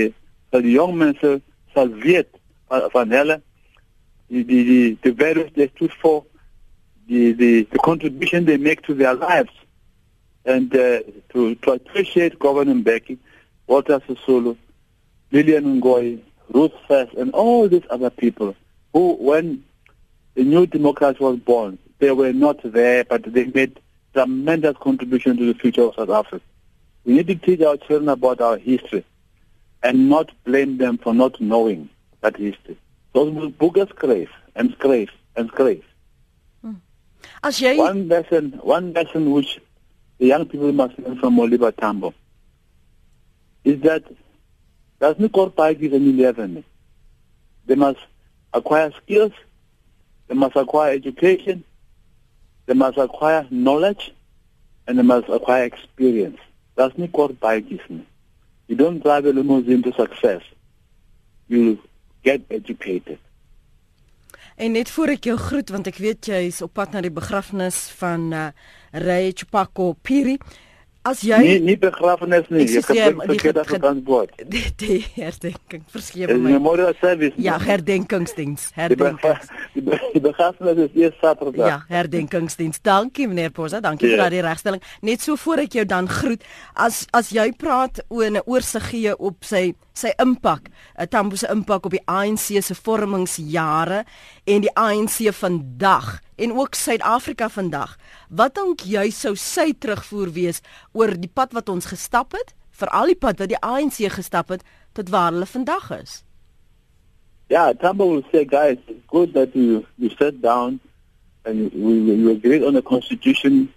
Dat 0.51 0.65
die 0.65 0.73
jong 0.73 0.95
mense 0.97 1.37
sal 1.75 1.91
weet 2.03 2.31
van, 2.71 2.87
van 2.91 3.13
hulle 3.13 3.37
die 4.33 4.41
die 4.49 4.63
die 4.67 4.87
die 5.05 5.13
virus 5.19 5.51
dit 5.55 5.75
toe 5.77 5.89
voor 6.01 6.23
the, 7.07 7.35
the, 7.37 7.51
the 7.71 7.79
contribution 7.85 8.45
they 8.45 8.57
make 8.57 8.81
to 8.81 8.95
their 8.95 9.13
lives 9.13 9.53
and 10.45 10.73
uh, 10.75 10.99
to, 11.29 11.53
to 11.61 11.71
appreciate 11.71 12.39
Governor 12.39 12.75
Mbeki, 12.75 13.17
Walter 13.67 14.01
Sisulu, 14.07 14.57
Lillian 15.31 15.79
Ngoyi, 15.79 16.19
Ruth 16.49 16.73
First, 16.87 17.13
and 17.13 17.31
all 17.31 17.69
these 17.69 17.85
other 17.89 18.09
people 18.09 18.55
who, 18.91 19.13
when 19.19 19.63
the 20.35 20.43
new 20.43 20.65
democracy 20.65 21.17
was 21.19 21.37
born, 21.37 21.77
they 21.99 22.11
were 22.11 22.33
not 22.33 22.59
there, 22.63 23.03
but 23.03 23.23
they 23.31 23.45
made 23.45 23.79
tremendous 24.13 24.75
contribution 24.77 25.37
to 25.37 25.45
the 25.45 25.59
future 25.59 25.83
of 25.83 25.95
South 25.95 26.09
Africa. 26.09 26.43
We 27.05 27.13
need 27.13 27.27
to 27.27 27.35
teach 27.35 27.61
our 27.61 27.77
children 27.77 28.09
about 28.09 28.41
our 28.41 28.57
history 28.57 29.05
and 29.81 30.09
not 30.09 30.31
blame 30.45 30.77
them 30.77 30.97
for 30.97 31.13
not 31.13 31.39
knowing 31.41 31.89
that 32.21 32.37
history. 32.37 32.77
Those 33.13 33.53
us 33.77 33.89
grave 33.95 34.29
and 34.55 34.71
scrape 34.71 35.09
and 35.35 35.49
scrape. 35.49 35.83
As 37.43 37.59
jy 37.59 37.77
one 37.77 38.07
lesson, 38.07 38.59
one 38.63 38.93
lesson 38.93 39.31
which 39.31 39.59
the 40.17 40.27
young 40.27 40.45
people 40.45 40.71
must 40.71 40.97
learn 40.99 41.19
from 41.19 41.39
Oliver 41.39 41.71
Tambo 41.71 42.13
is 43.63 43.81
that 43.81 44.03
there's 44.99 45.19
no 45.19 45.29
core 45.29 45.49
parties 45.49 45.91
in 45.91 46.19
11. 46.19 46.63
They 47.65 47.75
must 47.75 47.99
acquire 48.53 48.91
skills, 49.03 49.31
they 50.33 50.39
must 50.39 50.55
acquire 50.55 50.93
education, 50.93 51.63
they 52.65 52.73
must 52.73 52.97
acquire 52.97 53.45
knowledge, 53.51 54.11
and 54.87 54.97
they 54.97 55.03
must 55.03 55.29
acquire 55.29 55.63
experience. 55.65 56.39
That's 56.75 56.97
not 56.97 57.11
core 57.13 57.29
parties. 57.29 57.81
You 58.67 58.75
don't 58.75 59.03
drive 59.03 59.25
a 59.25 59.29
limousine 59.31 59.83
to 59.83 59.93
success. 59.93 60.41
You 61.47 61.77
get 62.23 62.41
educated. 62.49 63.19
En 64.55 64.71
net 64.71 64.89
voor 64.89 65.13
ek 65.13 65.25
jou 65.29 65.37
groet 65.37 65.69
want 65.73 65.87
ek 65.89 65.97
weet 66.01 66.29
jy 66.29 66.41
is 66.49 66.61
op 66.61 66.73
pad 66.77 66.93
na 66.93 67.01
die 67.01 67.13
begrafnis 67.13 67.87
van 67.97 68.27
uh, 68.33 68.49
Ray 69.05 69.31
Chupako 69.33 69.93
Piri. 70.01 70.37
As 71.03 71.19
jy 71.19 71.35
nie 71.43 71.55
nie 71.59 71.75
begrafnis 71.75 72.45
nie, 72.47 72.63
jy 72.71 72.81
kan 72.87 73.17
verkeerd 73.27 73.57
dat 73.57 73.71
transport. 73.73 74.37
Die, 74.47 74.63
die 74.79 74.99
herdenking 75.17 75.83
verskeie 75.91 76.29
my. 76.31 76.53
Memorial 76.55 76.95
service. 77.01 77.35
Ja, 77.43 77.57
herdenkingsdiens. 77.59 78.69
Herdenkings. 78.77 79.51
Die, 79.73 79.81
be, 79.81 79.97
die 80.13 80.21
begrafnis 80.21 80.77
is 80.83 80.91
eers 80.95 81.15
Saterdag. 81.17 81.65
Ja, 81.65 81.77
herdenkingsdiens. 81.89 82.77
Dankie 82.85 83.25
meneer 83.27 83.49
Posa, 83.51 83.79
dankie 83.81 84.05
yeah. 84.05 84.13
vir 84.13 84.21
daardie 84.21 84.43
regstelling. 84.45 84.83
Net 85.01 85.23
so 85.25 85.35
voor 85.41 85.63
ek 85.65 85.79
jou 85.79 85.85
dan 85.89 86.07
groet, 86.07 86.45
as 86.77 87.03
as 87.11 87.31
jy 87.33 87.49
praat 87.57 88.03
oor 88.13 88.29
'n 88.29 88.43
oorsig 88.45 88.85
gee 88.93 89.15
op 89.17 89.43
sy 89.43 89.73
sy 89.93 90.13
impak, 90.21 90.69
'n 90.97 91.07
Tambo 91.09 91.35
se 91.35 91.47
impak 91.49 91.85
op 91.85 91.91
die 91.91 92.05
ANC 92.05 92.61
se 92.61 92.75
vormingsjare 92.75 94.05
en 94.43 94.63
die 94.65 94.73
ANC 94.75 95.31
vandag 95.31 96.19
en 96.35 96.53
ook 96.53 96.75
Suid-Afrika 96.75 97.49
vandag. 97.49 97.97
Wat 98.29 98.55
dink 98.55 98.83
jy 98.87 99.09
sou 99.09 99.35
sy 99.39 99.71
terugvoer 99.73 100.33
wees 100.35 100.61
oor 100.91 101.15
die 101.15 101.31
pad 101.31 101.53
wat 101.53 101.69
ons 101.69 101.87
gestap 101.91 102.35
het, 102.35 102.53
veral 102.71 103.13
die 103.13 103.19
pad 103.19 103.39
wat 103.39 103.51
die 103.53 103.61
ANC 103.61 104.01
gestap 104.11 104.49
het 104.49 104.63
tot 104.93 105.09
waar 105.13 105.31
hulle 105.31 105.47
vandag 105.47 105.91
is? 106.01 106.23
Ja, 107.47 107.67
yeah, 107.67 107.79
Tambo 107.79 108.09
will 108.09 108.25
say 108.31 108.45
guys, 108.45 108.77
it's 108.87 109.05
good 109.07 109.33
that 109.33 109.53
you 109.53 109.85
you 109.97 110.09
sit 110.17 110.41
down 110.41 110.79
and 111.45 111.71
we 111.73 112.01
we 112.01 112.31
agree 112.31 112.65
on 112.65 112.73
the 112.73 112.81
constitution 112.81 113.71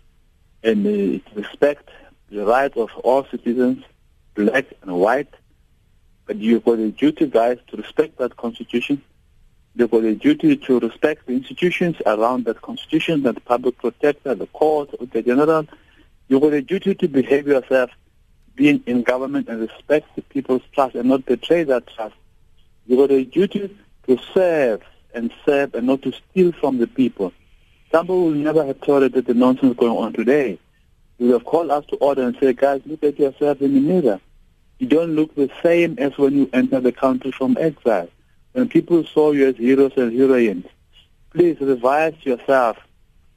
and 0.63 0.87
uh, 0.87 1.21
respect 1.35 1.91
the 2.31 2.45
right 2.45 2.75
of 2.77 2.91
all 3.05 3.25
citizens, 3.31 3.85
black 4.35 4.67
and 4.83 4.93
white. 4.93 5.33
But 6.27 6.37
you've 6.39 6.65
got 6.65 6.79
a 6.79 6.91
duty, 6.91 7.27
guys, 7.27 7.59
to 7.69 7.77
respect 7.77 8.19
that 8.19 8.37
constitution. 8.37 9.03
Got 9.77 10.05
a 10.05 10.15
duty 10.15 10.57
to 10.57 10.81
respect 10.81 11.27
the 11.27 11.35
institutions 11.35 11.97
around 12.07 12.47
that 12.47 12.63
constitution, 12.63 13.23
that 13.25 13.45
public 13.45 13.79
protector, 13.79 14.35
the 14.35 14.47
court, 14.49 14.95
the 15.13 15.23
general. 15.23 15.67
You've 16.29 16.43
got 16.43 16.55
a 16.55 16.63
duty 16.63 16.95
to 16.95 17.09
behave 17.09 17.47
yourself, 17.47 17.91
being 18.55 18.83
in 18.87 19.03
government 19.03 19.49
and 19.49 19.61
respect 19.61 20.17
the 20.17 20.23
people's 20.23 20.63
trust 20.73 20.95
and 20.95 21.09
not 21.09 21.27
betray 21.27 21.65
that 21.65 21.87
trust. 21.89 22.15
You've 22.87 22.99
got 22.99 23.11
a 23.11 23.25
duty 23.25 23.77
to 24.07 24.19
serve 24.33 24.83
and 25.15 25.31
serve 25.45 25.75
and 25.75 25.87
not 25.87 26.03
to 26.03 26.13
steal 26.13 26.53
from 26.53 26.79
the 26.79 26.87
people. 26.87 27.33
Somebody 27.93 28.19
will 28.19 28.31
never 28.31 28.65
have 28.65 28.81
tolerated 28.81 29.27
the 29.27 29.35
nonsense 29.35 29.77
going 29.77 29.97
on 29.97 30.13
today. 30.15 30.59
You 31.19 31.33
have 31.33 31.45
called 31.45 31.71
us 31.71 31.85
to 31.87 31.97
order 31.97 32.23
and 32.23 32.37
say, 32.41 32.53
guys, 32.53 32.83
look 32.87 33.03
at 33.05 33.19
yourself 33.19 33.61
in 33.61 33.75
the 33.75 33.81
mirror 33.81 34.21
you 34.79 34.87
don't 34.87 35.17
look 35.17 35.35
the 35.35 35.51
same 35.63 35.97
as 35.99 36.17
when 36.19 36.35
you 36.35 36.51
enter 36.53 36.81
the 36.81 36.93
country 36.93 37.33
from 37.33 37.57
exile. 37.59 38.09
When 38.57 38.71
people 38.71 39.05
saw 39.05 39.33
you 39.33 39.49
as 39.49 39.57
heroes 39.59 39.93
and 39.99 40.19
heroines, 40.19 40.65
please 41.31 41.61
revive 41.61 42.17
yourself. 42.25 42.79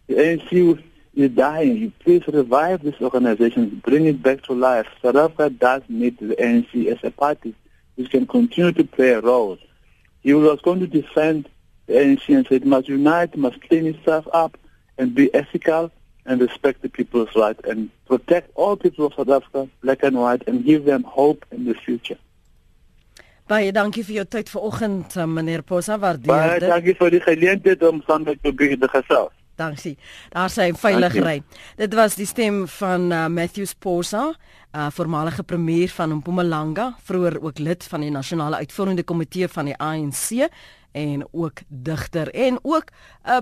The 0.07 0.13
ANC 0.13 0.81
is 1.13 1.31
dying. 1.31 1.91
Please 1.99 2.25
revive 2.25 2.83
this 2.83 2.95
organization, 3.01 3.81
bring 3.83 4.05
it 4.05 4.23
back 4.23 4.43
to 4.43 4.53
life. 4.53 4.87
South 5.01 5.17
Africa 5.17 5.49
does 5.49 5.81
need 5.89 6.17
the 6.19 6.37
ANC 6.37 6.85
as 6.85 6.99
a 7.03 7.11
party 7.11 7.53
which 7.95 8.11
can 8.11 8.27
continue 8.27 8.71
to 8.71 8.85
play 8.85 9.09
a 9.09 9.19
role. 9.19 9.57
He 10.21 10.33
was 10.33 10.61
going 10.61 10.79
to 10.79 10.87
defend 10.87 11.49
the 11.87 11.95
ANC 11.95 12.33
and 12.33 12.47
said 12.47 12.61
it 12.61 12.65
must 12.65 12.87
unite, 12.87 13.35
must 13.35 13.61
clean 13.63 13.87
itself 13.87 14.25
up 14.31 14.57
and 14.97 15.13
be 15.13 15.33
ethical 15.33 15.91
and 16.25 16.39
respect 16.39 16.81
the 16.81 16.87
people's 16.87 17.35
rights 17.35 17.59
and 17.65 17.89
protect 18.05 18.51
all 18.55 18.77
people 18.77 19.07
of 19.07 19.15
South 19.15 19.27
Africa, 19.27 19.67
black 19.83 20.01
and 20.01 20.17
white, 20.17 20.47
and 20.47 20.63
give 20.63 20.85
them 20.85 21.03
hope 21.03 21.45
in 21.51 21.65
the 21.65 21.73
future. 21.73 22.17
Baie 23.49 23.71
dankie 23.73 24.03
vir 24.05 24.19
jou 24.19 24.25
tyd 24.29 24.49
vanoggend, 24.53 25.15
eh, 25.17 25.25
meneer 25.25 25.63
Posa, 25.65 25.97
waardeer 25.97 26.21
dit. 26.21 26.29
Baie 26.29 26.59
dankie 26.59 26.93
vir 26.93 27.09
die 27.15 27.21
geleentheid 27.21 27.83
om 27.83 28.01
saam 28.05 28.23
met 28.23 28.37
jou 28.43 28.53
te 28.53 28.87
gesels. 28.87 29.33
Dankie. 29.55 29.97
Daar 30.29 30.49
sê 30.49 30.69
veilig 30.71 31.13
ry. 31.13 31.41
Dit 31.75 31.93
was 31.93 32.15
die 32.15 32.25
stem 32.25 32.67
van 32.67 33.11
uh, 33.11 33.27
Matthews 33.27 33.73
Posa, 33.73 34.27
'n 34.27 34.35
uh, 34.77 34.85
eh, 34.85 34.91
voormalige 34.91 35.43
premier 35.43 35.89
van 35.89 36.15
Mpumalanga, 36.15 36.95
vroeër 37.03 37.41
ook 37.41 37.57
lid 37.57 37.83
van 37.83 38.01
die 38.01 38.11
nasionale 38.11 38.55
uitvoerende 38.55 39.03
komitee 39.03 39.47
van 39.47 39.65
die 39.65 39.77
ANC 39.77 40.49
en 40.91 41.27
ook 41.31 41.59
digter 41.67 42.29
en 42.33 42.59
ook 42.61 42.85
'n 43.25 43.29
uh, 43.29 43.37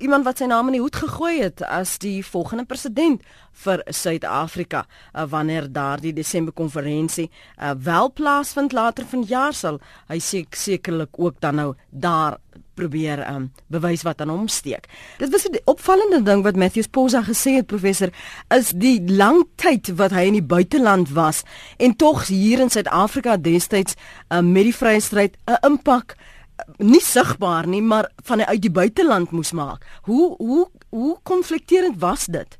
iemand 0.00 0.24
wat 0.24 0.38
sy 0.38 0.48
naam 0.50 0.70
in 0.70 0.78
die 0.78 0.82
hoed 0.82 0.96
gegooi 0.96 1.40
het 1.40 1.62
as 1.62 1.96
die 2.02 2.24
volgende 2.26 2.64
president 2.64 3.22
vir 3.64 3.82
Suid-Afrika 3.88 4.84
uh, 4.86 5.24
wanneer 5.30 5.68
daardie 5.72 6.12
Desember 6.12 6.52
konferensie 6.52 7.30
uh, 7.30 7.72
wel 7.78 8.12
plaasvind 8.12 8.72
later 8.76 9.06
vanjaar 9.08 9.54
sal 9.54 9.80
hy 10.10 10.18
sek 10.18 10.58
sekerlik 10.58 11.16
ook 11.18 11.40
dan 11.40 11.60
nou 11.60 11.70
daar 11.90 12.38
probeer 12.76 13.22
um, 13.24 13.48
bewys 13.72 14.04
wat 14.04 14.20
aan 14.20 14.28
hom 14.28 14.48
steek. 14.52 14.84
Dit 15.18 15.32
was 15.32 15.48
'n 15.48 15.60
opvallende 15.64 16.22
ding 16.22 16.42
wat 16.42 16.56
Matthews 16.56 16.86
Posa 16.86 17.22
gesê 17.22 17.56
het 17.56 17.66
professor 17.66 18.10
is 18.48 18.70
die 18.70 19.00
lang 19.10 19.46
tyd 19.54 19.96
wat 19.96 20.10
hy 20.10 20.26
in 20.28 20.38
die 20.38 20.42
buiteland 20.54 21.08
was 21.12 21.42
en 21.76 21.96
tog 21.96 22.26
hier 22.26 22.60
in 22.60 22.70
Suid-Afrika 22.70 23.36
destyds 23.36 23.94
uh, 24.28 24.40
met 24.40 24.62
die 24.62 24.76
vryheidsstryd 24.76 25.36
'n 25.46 25.66
impak 25.66 26.16
nie 26.78 27.00
sigbaar 27.00 27.66
nie, 27.66 27.82
maar 27.82 28.10
van 28.24 28.44
uit 28.44 28.62
die 28.62 28.70
buiteland 28.70 29.30
moes 29.30 29.52
maak. 29.52 29.84
Hoe 30.02 30.34
hoe 30.36 30.68
hoe 30.88 31.18
konflikterend 31.22 32.00
was 32.00 32.26
dit? 32.26 32.58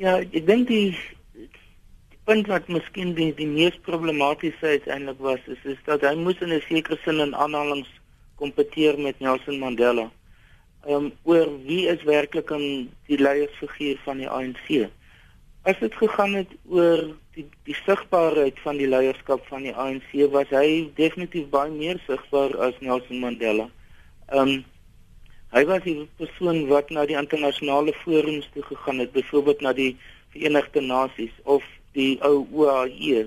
Ja, 0.00 0.18
ek 0.18 0.46
dink 0.46 0.68
die, 0.68 0.96
die 1.36 2.18
punt 2.24 2.48
wat 2.48 2.68
miskien 2.68 3.14
die, 3.14 3.30
die 3.36 3.48
mees 3.48 3.76
problematiese 3.86 4.76
uiteindelik 4.76 5.20
was 5.20 5.42
is 5.46 5.64
is 5.74 5.82
dat 5.84 6.06
hy 6.06 6.14
moes 6.16 6.40
in 6.40 6.54
'n 6.56 6.62
sekere 6.68 6.98
sin 7.04 7.20
in 7.20 7.34
aanhalings 7.34 7.90
kompeteer 8.36 8.98
met 8.98 9.20
Nelson 9.20 9.58
Mandela. 9.58 10.10
Ehm 10.86 10.94
um, 10.94 11.12
oor 11.22 11.48
wie 11.66 11.86
is 11.86 12.02
werklik 12.02 12.50
'n 12.50 12.88
die 13.06 13.20
leiersfiguur 13.20 14.00
van 14.04 14.16
die 14.16 14.28
ANC? 14.28 14.90
As 15.62 15.78
dit 15.78 15.94
gegaan 15.94 16.32
het 16.32 16.52
oor 16.72 17.02
die 17.36 17.44
die 17.68 17.74
sigbaarheid 17.84 18.60
van 18.64 18.78
die 18.80 18.88
leierskap 18.88 19.42
van 19.48 19.66
die 19.66 19.74
ANC, 19.76 20.14
was 20.32 20.48
hy 20.56 20.88
definitief 20.96 21.50
baie 21.52 21.68
meer 21.72 21.98
sigbaar 22.06 22.54
as 22.64 22.78
Nelson 22.80 23.20
Mandela. 23.20 23.66
Ehm 24.32 24.40
um, 24.40 24.54
hy 25.52 25.64
was 25.68 25.82
die 25.84 26.06
persoon 26.16 26.62
wat 26.70 26.88
na 26.94 27.04
die 27.10 27.18
internasionale 27.18 27.92
forums 28.04 28.48
toe 28.54 28.62
gegaan 28.70 29.02
het, 29.02 29.12
byvoorbeeld 29.12 29.60
na 29.60 29.74
die 29.76 29.90
Verenigde 30.32 30.80
Nasies 30.80 31.36
of 31.42 31.66
die 31.98 32.16
ou 32.24 32.46
OAE, 32.54 33.26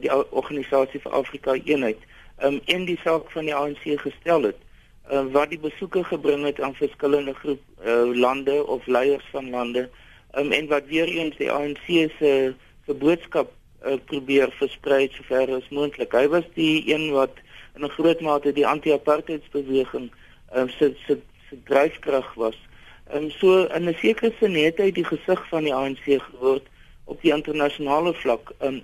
die 0.00 0.12
Organisasie 0.14 1.02
vir 1.04 1.18
Afrika 1.20 1.58
Eenheid, 1.60 2.00
ehm 2.38 2.56
um, 2.56 2.60
en 2.72 2.88
die 2.88 2.98
saak 3.04 3.28
van 3.36 3.52
die 3.52 3.56
ANC 3.58 3.84
gestel 4.06 4.48
het. 4.48 4.64
Ehm 5.10 5.28
uh, 5.28 5.32
wat 5.36 5.52
die 5.52 5.60
besoeke 5.68 6.08
gebring 6.08 6.48
het 6.48 6.60
aan 6.60 6.80
verskillende 6.80 7.36
groep 7.44 7.60
uh, 7.84 8.08
lande 8.16 8.62
of 8.64 8.86
leiers 8.86 9.28
van 9.36 9.52
lande 9.52 9.88
um, 10.34 10.52
en 10.52 10.66
wat 10.66 10.86
weer 10.86 11.08
eens 11.08 11.36
die 11.36 11.50
ANC 11.52 11.86
se 12.18 12.54
se 12.86 12.94
boodskap 12.94 13.52
uh, 13.84 13.96
probeer 14.04 14.52
versprei 14.58 15.08
so 15.12 15.22
ver 15.26 15.50
as 15.54 15.68
moontlik. 15.70 16.12
Hy 16.12 16.26
was 16.28 16.46
die 16.54 16.82
een 16.92 17.10
wat 17.12 17.34
in 17.76 17.84
'n 17.84 17.94
groot 17.98 18.20
mate 18.20 18.52
die 18.52 18.66
anti-apartheidsbeweging 18.66 20.10
um, 20.54 20.68
se 20.68 20.94
se 21.06 21.18
se 21.48 21.56
dryfkrag 21.64 22.34
was. 22.34 22.58
En 23.04 23.22
um, 23.22 23.30
so 23.30 23.64
in 23.64 23.88
'n 23.88 23.94
sekere 23.94 24.32
sin 24.38 24.54
het 24.54 24.78
hy 24.78 24.90
die 24.90 25.04
gesig 25.04 25.48
van 25.48 25.62
die 25.62 25.74
ANC 25.74 26.04
geword 26.04 26.66
op 27.04 27.22
die 27.22 27.32
internasionale 27.32 28.14
vlak. 28.14 28.52
Um, 28.60 28.82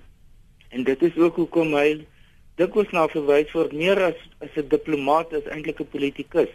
en 0.69 0.83
dit 0.83 1.01
is 1.01 1.17
ook 1.17 1.35
hoekom 1.35 1.73
hy 1.73 2.05
dikwels 2.55 2.91
na 2.91 3.07
verwys 3.07 3.51
word 3.51 3.73
meer 3.73 3.99
as 4.03 4.19
as 4.39 4.53
'n 4.55 4.69
diplomaat 4.69 5.33
as 5.33 5.49
eintlik 5.49 5.79
'n 5.79 5.93
politikus. 5.95 6.53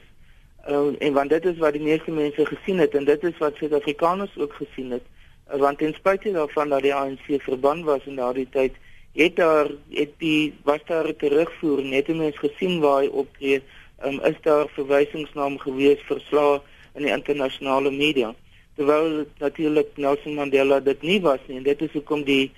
Uh, 0.66 0.94
en 0.98 1.12
want 1.12 1.30
dit 1.30 1.44
is 1.44 1.58
wat 1.58 1.72
die 1.72 1.82
meeste 1.82 2.10
mense 2.10 2.46
gesien 2.46 2.78
het 2.78 2.94
en 2.94 3.04
dit 3.04 3.22
is 3.24 3.38
wat 3.38 3.56
Suid-Afrikaners 3.56 4.36
ook 4.36 4.52
gesien 4.52 4.90
het. 4.90 5.04
Uh, 5.52 5.60
want 5.60 5.78
ten 5.78 5.94
spyte 5.94 6.32
daarvan 6.32 6.68
dat 6.68 6.82
die 6.82 6.94
ANC 6.94 7.30
verbân 7.42 7.84
was 7.84 8.04
in 8.04 8.16
daardie 8.16 8.48
tyd, 8.50 8.74
het 9.12 9.36
daar 9.36 9.70
het 9.90 10.12
die 10.18 10.54
was 10.64 10.82
daar 10.86 11.16
terugvoer 11.16 11.82
net 11.84 12.08
om 12.08 12.16
mens 12.16 12.38
gesien 12.38 12.80
waar 12.80 13.00
hy 13.02 13.08
optree, 13.08 13.62
um, 14.04 14.20
is 14.20 14.36
daar 14.42 14.68
verwysingsnaam 14.74 15.58
gewees 15.62 16.02
vir 16.10 16.20
slae 16.26 16.60
in 16.94 17.06
die 17.06 17.14
internasionale 17.14 17.90
media. 17.90 18.34
Terwyl 18.76 19.24
natuurlik 19.38 19.96
Nelson 19.96 20.36
Mandela 20.38 20.80
dit 20.80 21.02
nie 21.02 21.20
was 21.22 21.40
nie 21.46 21.58
en 21.58 21.66
dit 21.66 21.82
is 21.82 21.96
hoekom 21.96 22.22
die 22.26 22.52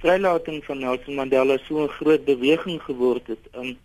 vrylating 0.00 0.64
van 0.64 0.80
Nelson 0.82 1.14
Mandela 1.14 1.58
so 1.66 1.84
'n 1.84 1.94
groot 2.00 2.24
beweging 2.24 2.82
geword 2.82 3.26
het. 3.26 3.44
Um, 3.54 3.76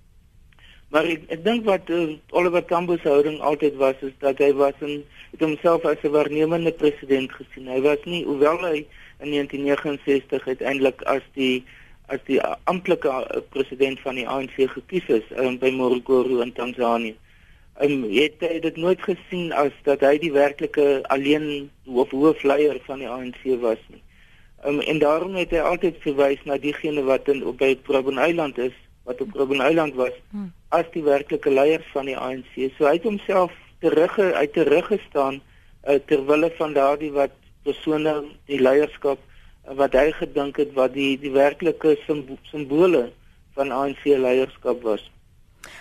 Maar 0.94 1.08
ek 1.10 1.24
ek 1.34 1.42
dink 1.46 1.66
wat 1.66 1.90
uh, 1.90 2.16
Oliver 2.30 2.66
Tambo 2.66 2.98
se 2.98 3.10
houding 3.10 3.40
altyd 3.42 3.76
was 3.82 4.02
is 4.06 4.14
dat 4.20 4.38
hy 4.44 4.52
was 4.54 4.78
in 4.86 5.02
het 5.32 5.42
homself 5.42 5.86
as 5.86 6.04
'n 6.04 6.14
waarnemende 6.14 6.72
president 6.72 7.32
gesien. 7.32 7.68
Hy 7.68 7.82
was 7.82 8.04
nie 8.06 8.24
hoewel 8.26 8.62
hy 8.62 8.86
in 9.20 9.32
1969 9.34 10.48
uiteindelik 10.48 11.02
as 11.02 11.26
die 11.34 11.64
as 12.08 12.22
die 12.30 12.40
amptelike 12.70 13.10
uh, 13.10 13.42
president 13.50 14.00
van 14.00 14.16
die 14.16 14.28
ANC 14.28 14.56
gekies 14.56 15.08
is 15.10 15.26
um, 15.42 15.58
by 15.58 15.72
Morogoro 15.74 16.42
in 16.46 16.54
Tanzanië. 16.54 17.16
Um, 17.82 18.06
het 18.14 18.40
hy 18.40 18.60
dit 18.64 18.78
nooit 18.78 19.02
gesien 19.02 19.52
as 19.52 19.74
dat 19.84 20.06
hy 20.06 20.16
die 20.22 20.32
werklike 20.32 21.02
alleen 21.10 21.72
hoof 21.90 22.14
hoofleier 22.14 22.78
van 22.86 23.02
die 23.02 23.10
ANC 23.10 23.42
was 23.60 23.82
nie. 23.90 24.04
Um, 24.66 24.80
en 24.80 25.02
daarom 25.02 25.36
het 25.36 25.52
hy 25.52 25.66
altyd 25.66 25.98
verwys 26.06 26.46
na 26.46 26.62
diegene 26.62 27.04
wat 27.10 27.28
in 27.28 27.44
op 27.44 27.58
by 27.58 27.74
Robben 27.90 28.22
Island 28.22 28.62
is 28.62 28.78
wat 29.06 29.22
op 29.22 29.34
Robben 29.34 29.62
Island 29.62 29.96
was 29.96 30.14
hmm. 30.32 30.52
as 30.70 30.86
die 30.94 31.04
werklike 31.06 31.50
leiers 31.50 31.88
van 31.94 32.10
die 32.10 32.18
ANC. 32.18 32.54
So 32.78 32.90
hy 32.90 32.98
het 32.98 33.08
homself 33.08 33.54
terug 33.80 34.18
uit 34.20 34.54
terug 34.54 34.88
gestaan 34.92 35.42
uh, 35.88 36.00
ter 36.10 36.26
wille 36.26 36.52
van 36.58 36.74
daardie 36.74 37.12
wat 37.14 37.34
persone 37.64 38.16
die 38.50 38.62
leierskap 38.62 39.20
uh, 39.22 39.76
wat 39.78 39.94
hy 39.98 40.10
gedink 40.20 40.58
het 40.62 40.74
wat 40.78 40.94
die 40.98 41.14
die 41.22 41.34
werklike 41.34 41.98
simbole 42.06 43.10
van 43.56 43.72
ANC 43.72 44.04
leierskap 44.06 44.82
was. 44.84 45.04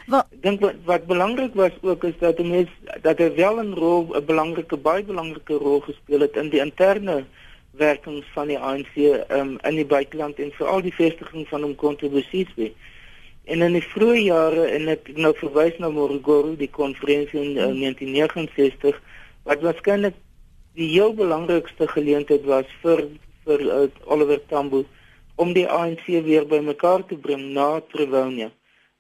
Wat 0.09 0.29
dink 0.45 0.61
wat, 0.65 0.77
wat 0.85 1.07
belangrik 1.09 1.57
was 1.57 1.73
ook 1.83 2.05
is 2.05 2.17
dat 2.21 2.39
mense 2.39 3.01
dat 3.03 3.19
hy 3.19 3.31
wel 3.37 3.61
'n 3.63 3.75
rol 3.75 4.13
'n 4.13 4.25
belangrike 4.25 4.77
baie 4.77 5.05
belangrike 5.05 5.57
rol 5.65 5.81
gespeel 5.81 6.21
het 6.21 6.37
in 6.37 6.49
die 6.53 6.61
interne 6.61 7.25
werkings 7.71 8.27
van 8.35 8.49
die 8.49 8.59
ANC 8.59 8.95
um, 9.29 9.59
in 9.63 9.77
die 9.77 9.87
buiteland 9.87 10.39
en 10.39 10.53
veral 10.53 10.83
die 10.83 10.95
vestiging 10.95 11.49
van 11.49 11.63
hom 11.63 11.75
kontribusies 11.75 12.53
by. 12.55 12.73
En 13.45 13.61
in 13.61 13.75
die 13.77 13.85
vroeë 13.85 14.21
jare 14.25 14.65
en 14.73 14.89
ek 14.89 15.11
nou 15.21 15.35
verwys 15.37 15.77
na 15.83 15.91
Morogoro 15.93 16.55
die 16.57 16.71
konferensie 16.73 17.41
in 17.43 17.59
uh, 17.61 17.69
1969 17.77 19.01
wat 19.45 19.65
waarskynlik 19.67 20.17
die 20.79 20.89
heel 20.95 21.13
belangrikste 21.15 21.89
geleentheid 21.93 22.47
was 22.49 22.71
vir 22.83 23.05
vir 23.45 23.65
uh, 23.69 23.87
Oliver 24.09 24.41
Tambo 24.49 24.85
om 25.37 25.53
die 25.53 25.67
ANC 25.69 26.07
weer 26.25 26.47
bymekaar 26.49 27.05
te 27.11 27.19
bring 27.21 27.51
na 27.53 27.83
Trevounia. 27.93 28.49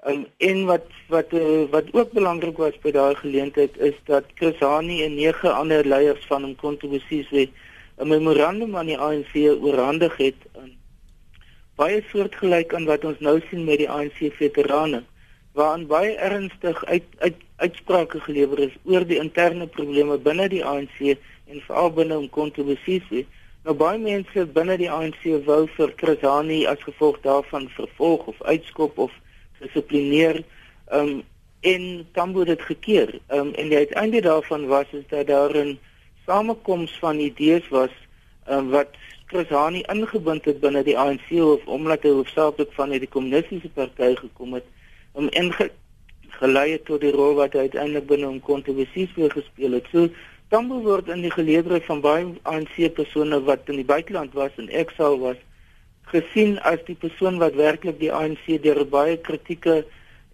Um, 0.04 0.26
en 0.44 0.64
wat 0.68 0.92
wat 1.08 1.32
uh, 1.32 1.64
wat 1.72 1.88
ook 1.96 2.12
belangrik 2.12 2.60
was 2.60 2.76
by 2.84 2.92
daai 2.92 3.14
geleentheid 3.22 3.78
is 3.80 3.96
dat 4.10 4.28
Chris 4.36 4.60
Hani 4.60 5.00
en 5.06 5.16
nege 5.16 5.48
ander 5.48 5.86
leiers 5.88 6.26
van 6.28 6.44
hom 6.44 6.56
kontribusies 6.60 7.30
het 7.32 7.50
'n 7.96 8.08
memorandum 8.12 8.76
aan 8.76 8.92
die 8.92 8.98
ANC 8.98 9.32
oorhandig 9.64 10.16
het 10.20 10.40
aan 10.60 10.76
baie 11.76 12.02
soortgelyk 12.10 12.74
aan 12.74 12.86
wat 12.90 13.04
ons 13.04 13.20
nou 13.20 13.40
sien 13.48 13.64
met 13.64 13.80
die 13.82 13.90
ANC 13.90 14.20
veterane 14.38 15.02
waarin 15.54 15.86
baie 15.86 16.14
ernstig 16.18 16.84
uit, 16.84 17.06
uit 17.18 17.36
uitsprake 17.56 18.20
gelewer 18.20 18.58
is 18.66 18.74
oor 18.84 19.06
die 19.06 19.20
interne 19.22 19.66
probleme 19.66 20.18
binne 20.18 20.48
die 20.50 20.64
ANC 20.66 20.98
en 21.04 21.60
veral 21.66 21.92
binne 21.94 22.16
om 22.18 22.26
kontribusies. 22.34 23.26
Nou 23.64 23.76
baie 23.78 23.98
mense 24.02 24.46
binne 24.56 24.76
die 24.80 24.90
ANC 24.90 25.22
wou 25.46 25.64
vir 25.76 25.92
Krisani 26.00 26.64
as 26.66 26.82
gevolg 26.82 27.20
daarvan 27.22 27.68
vervolg 27.76 28.26
of 28.34 28.42
uitskop 28.42 28.98
of 29.06 29.14
dissiplineer 29.60 30.42
um 30.92 31.22
en 31.64 31.84
Tambo 32.12 32.42
het 32.42 32.50
dit 32.50 32.62
gekeer. 32.62 33.14
Um 33.32 33.54
en 33.54 33.70
die 33.70 33.78
uiteinde 33.86 34.20
daarvan 34.26 34.66
was 34.68 34.90
is 34.92 35.06
dat 35.08 35.30
daar 35.30 35.54
'n 35.56 35.78
samekoms 36.26 36.98
van 36.98 37.18
idees 37.18 37.68
was 37.68 37.94
um, 38.50 38.70
wat 38.70 38.90
Chris 39.34 39.48
Hani 39.50 39.80
ingebind 39.90 40.44
het 40.46 40.60
binne 40.62 40.84
die 40.86 40.94
ANC 40.94 41.30
of 41.42 41.64
omdat 41.76 42.04
hy 42.06 42.10
hoofsaaklik 42.14 42.68
van 42.76 42.92
die 42.94 43.08
kommunistiese 43.10 43.66
party 43.74 44.12
gekom 44.20 44.52
het 44.54 44.68
om 45.18 45.26
inge 45.40 45.66
gelei 46.36 46.68
het 46.76 46.84
tot 46.86 47.02
die 47.02 47.10
rol 47.10 47.34
wat 47.40 47.56
hy 47.58 47.64
uiteindelik 47.64 48.06
binne 48.12 48.28
hom 48.28 48.38
kontribusies 48.46 49.10
weer 49.16 49.34
gespeel 49.34 49.74
het. 49.74 49.88
So 49.90 50.06
Tambo 50.54 50.78
word 50.86 51.10
in 51.10 51.26
die 51.26 51.34
geleedere 51.34 51.80
van 51.88 52.04
baie 52.04 52.30
ANC 52.52 52.78
persone 52.94 53.42
wat 53.50 53.74
in 53.74 53.82
die 53.82 53.88
buiteland 53.90 54.38
was 54.38 54.54
en 54.62 54.70
exile 54.70 55.18
was 55.24 55.42
gesien 56.14 56.60
as 56.62 56.86
die 56.86 56.94
persoon 56.94 57.42
wat 57.42 57.58
werklik 57.58 57.98
die 57.98 58.14
ANC 58.14 58.46
deur 58.62 58.84
baie 58.86 59.18
kritieke 59.18 59.80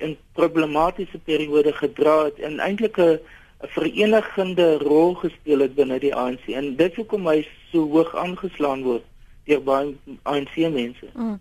en 0.04 0.18
problematiese 0.36 1.24
periode 1.24 1.72
gedra 1.80 2.26
het 2.26 2.44
en 2.44 2.60
eintlik 2.60 3.00
'n 3.00 3.16
'n 3.62 3.68
verenigende 3.68 4.78
rol 4.78 5.14
gespeel 5.14 5.60
het 5.60 5.74
binne 5.74 5.98
die 5.98 6.14
ANC 6.14 6.48
en 6.48 6.76
dit 6.76 6.94
hoekom 6.96 7.26
hy 7.28 7.46
so 7.72 7.84
hoog 7.88 8.14
aangeslaan 8.16 8.82
word 8.82 9.04
deur 9.44 9.62
baie 9.64 9.96
ANC 10.22 10.56
mense. 10.56 11.06
Mm. 11.14 11.40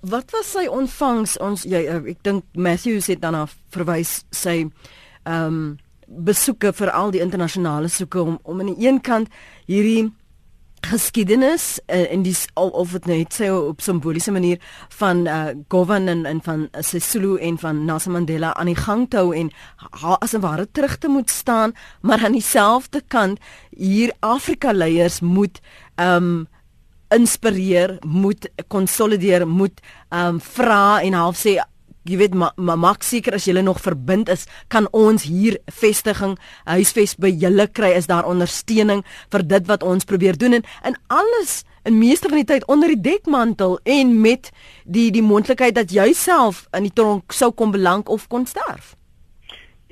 Wat 0.00 0.30
was 0.30 0.50
sy 0.52 0.66
ontvangs 0.66 1.38
ons 1.38 1.64
jy 1.68 1.84
eh, 1.86 2.02
ek 2.14 2.22
dink 2.26 2.44
Matthew 2.52 3.00
het 3.06 3.20
dan 3.20 3.46
verwys 3.74 4.24
sy 4.30 4.64
ehm 5.24 5.46
um, 5.46 5.64
besoeke 6.04 6.72
vir 6.76 6.90
al 6.92 7.10
die 7.14 7.22
internasionale 7.24 7.88
soeke 7.88 8.20
om 8.20 8.38
om 8.42 8.60
aan 8.60 8.74
die 8.74 8.86
een 8.86 9.00
kant 9.00 9.28
hierdie 9.66 10.12
geskiedenis 10.84 11.78
uh, 11.86 12.12
en 12.12 12.22
dis 12.22 12.46
al 12.54 12.68
of 12.68 12.92
dit 12.96 13.06
net 13.10 13.34
sê 13.36 13.50
op 13.52 13.82
simboliese 13.84 14.32
manier 14.34 14.60
van 14.98 15.26
uh, 15.26 15.52
Govan 15.68 16.08
en, 16.08 16.24
en 16.26 16.40
van 16.44 16.68
Sisulu 16.80 17.36
en 17.38 17.58
van 17.58 17.84
Nelson 17.84 18.12
Mandela 18.12 18.54
aan 18.54 18.70
die 18.70 18.78
gang 18.78 19.06
te 19.10 19.22
hou 19.22 19.34
en 19.36 19.50
ha, 19.76 20.16
as 20.20 20.34
'n 20.34 20.40
ware 20.44 20.66
terug 20.70 20.98
te 20.98 21.08
moet 21.08 21.30
staan 21.30 21.74
maar 22.00 22.24
aan 22.24 22.32
dieselfde 22.32 23.02
kant 23.08 23.38
hier 23.70 24.12
Afrika 24.20 24.72
leiers 24.72 25.20
moet 25.20 25.60
um 25.96 26.48
inspireer 27.08 27.98
moet 28.06 28.48
konsolideer 28.68 29.48
moet 29.48 29.80
um 30.10 30.40
vra 30.40 31.00
en 31.02 31.12
half 31.12 31.36
sê 31.36 31.58
jy 32.04 32.18
weet 32.20 32.34
maar 32.34 32.52
ma, 32.56 32.76
maak 32.76 33.02
seker 33.02 33.34
as 33.34 33.46
jy 33.48 33.60
nog 33.60 33.80
verbind 33.80 34.28
is, 34.28 34.46
kan 34.68 34.88
ons 34.92 35.24
hier 35.24 35.58
vestiging 35.80 36.36
huisves 36.64 37.16
by 37.16 37.30
julle 37.32 37.66
kry 37.66 37.94
is 37.96 38.06
daar 38.06 38.28
ondersteuning 38.28 39.04
vir 39.32 39.42
dit 39.42 39.70
wat 39.70 39.82
ons 39.82 40.04
probeer 40.04 40.36
doen 40.36 40.60
en 40.60 40.66
in 40.84 40.98
alles 41.08 41.64
in 41.84 41.98
meeste 41.98 42.28
van 42.28 42.40
die 42.40 42.48
tyd 42.48 42.66
onder 42.72 42.88
die 42.88 43.00
dekmantel 43.00 43.78
en 43.84 44.20
met 44.20 44.50
die 44.84 45.10
die 45.12 45.22
moontlikheid 45.22 45.76
dat 45.76 45.92
jy 45.92 46.12
self 46.16 46.64
in 46.76 46.88
die 46.88 46.92
tronk 46.92 47.32
sou 47.32 47.50
kom 47.52 47.74
beland 47.74 48.08
of 48.08 48.28
kon 48.28 48.46
sterf. 48.48 48.94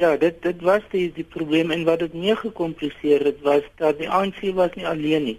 Ja, 0.01 0.16
dit 0.16 0.40
dit 0.42 0.62
was 0.64 0.85
die 0.90 1.11
die 1.12 1.27
probleem 1.35 1.70
en 1.70 1.85
wat 1.85 2.01
dit 2.01 2.14
meer 2.14 2.37
gekompliseer 2.40 3.27
het 3.29 3.42
was 3.44 3.66
dat 3.77 4.01
die 4.01 4.09
ANC 4.09 4.40
was 4.57 4.72
nie 4.75 4.88
alleen 4.88 5.29
nie. 5.29 5.38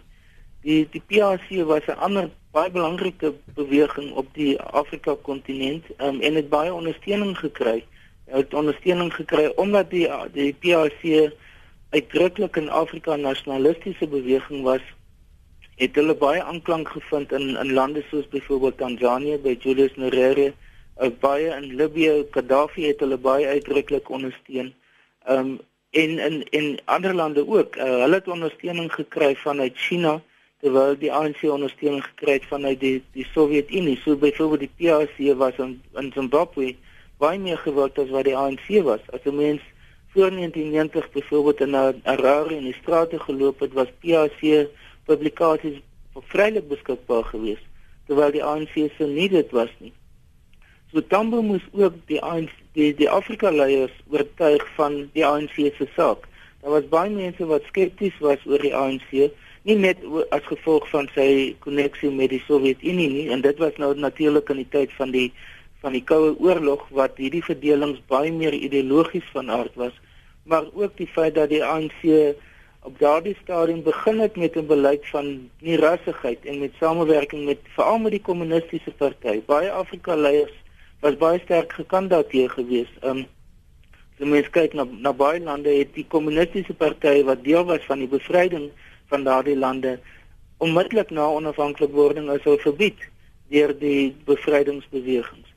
Die 0.64 0.86
die 0.94 1.02
PAC 1.02 1.50
was 1.66 1.88
'n 1.88 2.00
ander 2.00 2.30
baie 2.54 2.70
belangrike 2.70 3.34
beweging 3.58 4.12
op 4.14 4.28
die 4.38 4.54
Afrika 4.62 5.16
kontinent 5.26 5.86
um, 5.98 6.20
en 6.22 6.36
het 6.38 6.50
baie 6.50 6.74
ondersteuning 6.74 7.38
gekry. 7.38 7.80
Het 8.30 8.54
ondersteuning 8.54 9.14
gekry 9.14 9.48
omdat 9.58 9.90
die 9.90 10.06
die 10.34 10.54
PAC 10.54 11.02
uitdruklik 11.90 12.58
'n 12.58 12.70
Afrika 12.70 13.16
nasionalistiese 13.16 14.08
beweging 14.08 14.62
was. 14.64 14.82
Het 15.82 15.96
hulle 15.96 16.16
baie 16.16 16.44
aanklank 16.44 16.90
gevind 16.90 17.32
in 17.32 17.58
in 17.58 17.74
lande 17.74 18.04
soos 18.10 18.28
byvoorbeeld 18.28 18.78
Tanzanië 18.78 19.38
by 19.38 19.56
Julius 19.60 19.96
Nyerere, 19.96 20.54
uh, 21.02 21.10
baie 21.20 21.50
in 21.56 21.76
Libië, 21.76 22.26
Gaddafi 22.32 22.86
het 22.88 23.00
hulle 23.00 23.18
baie 23.18 23.48
uitdruklik 23.48 24.10
ondersteun. 24.10 24.74
Um 25.30 25.60
en 25.90 26.20
in 26.20 26.44
in 26.50 26.80
ander 26.86 27.14
lande 27.14 27.48
ook. 27.48 27.76
Uh, 27.76 27.84
hulle 27.84 28.16
het 28.22 28.28
ondersteuning 28.28 28.94
gekry 28.94 29.36
vanuit 29.36 29.78
China 29.78 30.22
terwyl 30.64 30.96
die 30.96 31.12
ANC 31.12 31.44
ondersteuning 31.44 32.04
gekry 32.06 32.38
het 32.38 32.46
vanuit 32.48 32.80
die 32.80 32.96
die 33.18 33.26
Sowjetunie. 33.34 33.98
So 34.04 34.16
byvoorbeeld 34.16 34.64
die 34.64 34.76
PAC 34.80 35.18
was 35.38 35.60
in 35.60 35.82
in 36.00 36.12
Zimbabwe 36.16 36.76
baie 37.20 37.40
meer 37.40 37.60
gewild 37.60 38.00
as 38.00 38.12
wat 38.16 38.30
die 38.30 38.38
ANC 38.38 38.70
was. 38.88 39.04
As 39.12 39.26
'n 39.26 39.36
mens 39.36 39.62
voor 40.14 40.32
1990 40.32 41.12
byvoorbeeld 41.12 41.62
in 41.62 41.74
Harare 42.04 42.56
in 42.56 42.64
die 42.64 42.80
strate 42.82 43.20
geloop 43.20 43.60
het, 43.60 43.74
was 43.74 43.92
PAC 44.00 44.68
publikasies 45.06 45.82
vrylik 46.32 46.68
beskikbaar 46.68 47.24
geweest 47.24 47.66
terwyl 48.08 48.32
die 48.32 48.44
ANC 48.44 48.74
se 48.98 49.06
nie 49.08 49.30
dit 49.30 49.52
was 49.52 49.72
nie. 49.80 49.94
So 50.92 51.02
Tambo 51.02 51.42
moes 51.42 51.64
ook 51.72 51.96
die 52.08 52.22
ANC 52.22 52.52
die 52.78 52.94
die 52.96 53.10
Afrika 53.10 53.52
leiers 53.52 53.96
oortuig 54.12 54.64
van 54.76 55.10
die 55.14 55.26
ANC 55.26 55.56
se 55.56 55.88
saak. 55.96 56.28
Daar 56.62 56.72
was 56.72 56.88
baie 56.92 57.10
mense 57.10 57.46
wat 57.46 57.66
skepties 57.72 58.20
was 58.20 58.44
oor 58.46 58.62
die 58.62 58.76
ANC 58.76 59.32
nie 59.64 59.76
net 59.80 59.98
as 60.36 60.46
gevolg 60.50 60.88
van 60.92 61.10
sy 61.16 61.56
koneksie 61.64 62.12
met 62.12 62.30
die 62.30 62.44
Sowjetunie 62.48 63.10
nie 63.10 63.28
en 63.32 63.42
dit 63.42 63.60
was 63.64 63.78
nou 63.78 63.94
natuurlik 63.96 64.50
in 64.50 64.64
die 64.64 64.72
tyd 64.78 64.96
van 65.00 65.12
die 65.12 65.30
van 65.84 65.96
die 65.96 66.04
koue 66.04 66.34
oorlog 66.40 66.88
wat 66.96 67.18
hierdie 67.20 67.44
verdelings 67.44 68.02
baie 68.08 68.32
meer 68.32 68.54
ideologies 68.54 69.30
van 69.36 69.52
aard 69.52 69.76
was 69.76 69.96
maar 70.44 70.66
ook 70.74 70.98
die 70.98 71.08
feit 71.08 71.36
dat 71.36 71.50
die 71.50 71.64
ANC 71.64 72.04
op 72.84 73.00
daardie 73.00 73.36
stadium 73.42 73.84
begin 73.84 74.20
het 74.20 74.36
met 74.36 74.56
'n 74.56 74.66
beleid 74.68 75.08
van 75.08 75.50
nie 75.60 75.78
rassigheid 75.78 76.46
en 76.46 76.60
met 76.60 76.72
samewerking 76.80 77.46
met 77.46 77.60
veral 77.76 77.98
met 77.98 78.12
die 78.12 78.22
kommunistiese 78.22 78.92
party. 78.92 79.42
Baie 79.46 79.72
Afrika 79.72 80.16
leiers 80.16 80.54
was 81.00 81.18
baie 81.18 81.40
sterk 81.40 81.74
gekant 81.74 82.10
daarteë 82.10 82.50
gewees. 82.50 82.92
Um 83.04 83.26
as 84.20 84.28
mens 84.28 84.50
kyk 84.50 84.74
na 84.74 84.86
na 84.90 85.14
baie 85.14 85.40
lande 85.40 85.70
het 85.70 85.94
die 85.94 86.06
kommunistiese 86.08 86.74
party 86.74 87.24
wat 87.24 87.44
deel 87.44 87.66
was 87.66 87.86
van 87.86 88.00
die 88.00 88.08
bevryding 88.08 88.72
van 89.14 89.26
daardie 89.30 89.58
lande 89.58 89.98
onmiddellik 90.58 91.10
na 91.10 91.30
onafhanklikwording 91.38 92.30
as 92.34 92.46
verbied 92.66 93.00
deur 93.54 93.74
die 93.80 94.16
bevrydingsbewegings. 94.26 95.50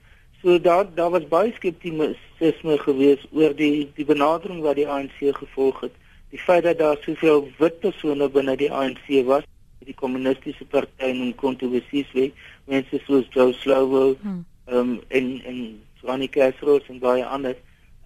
So 0.43 0.61
daar 0.61 0.89
daar 0.95 1.11
was 1.11 1.29
baie 1.29 1.53
skeptisisme 1.57 2.79
gewees 2.89 3.23
oor 3.33 3.55
die 3.57 3.89
die 3.95 4.05
benadering 4.05 4.61
wat 4.67 4.77
die 4.81 4.89
ANC 4.89 5.23
gevolg 5.41 5.81
het 5.87 5.95
die 6.31 6.43
feit 6.43 6.65
dat 6.67 6.79
daar 6.79 6.99
soveel 7.01 7.47
wit 7.59 7.79
persone 7.81 8.29
binne 8.29 8.57
die 8.57 8.73
ANC 8.73 9.07
was, 9.25 9.45
die 9.87 9.95
kommunistiese 9.95 10.67
party 10.73 11.11
en 11.11 11.35
kontroversies 11.41 12.11
wie 12.13 12.33
mense 12.67 12.99
soos 13.07 13.29
Joe 13.31 13.55
Slovo, 13.55 14.17
hmm. 14.21 14.43
um, 14.67 14.97
en 15.09 15.31
en 15.47 15.61
Ronnie 16.03 16.29
Castro 16.29 16.79
en 16.89 16.99
baie 16.99 17.25
ander, 17.25 17.55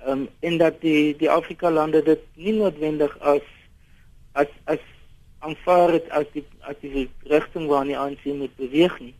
um, 0.06 0.28
en 0.40 0.58
dat 0.60 0.80
die 0.84 1.16
die 1.16 1.30
Afrika 1.30 1.70
lande 1.72 2.02
dit 2.04 2.22
nie 2.36 2.54
noodwendig 2.58 3.16
as 3.20 3.46
as 4.32 4.52
as 4.64 4.84
aanvaar 5.40 5.92
het 5.96 6.08
as 6.10 6.28
die 6.34 6.44
as 6.68 6.76
die 6.82 7.08
rigting 7.32 7.66
waarna 7.70 7.92
die 7.92 7.98
ANC 7.98 8.24
moet 8.36 8.56
beweeg 8.56 8.96
nie. 9.00 9.14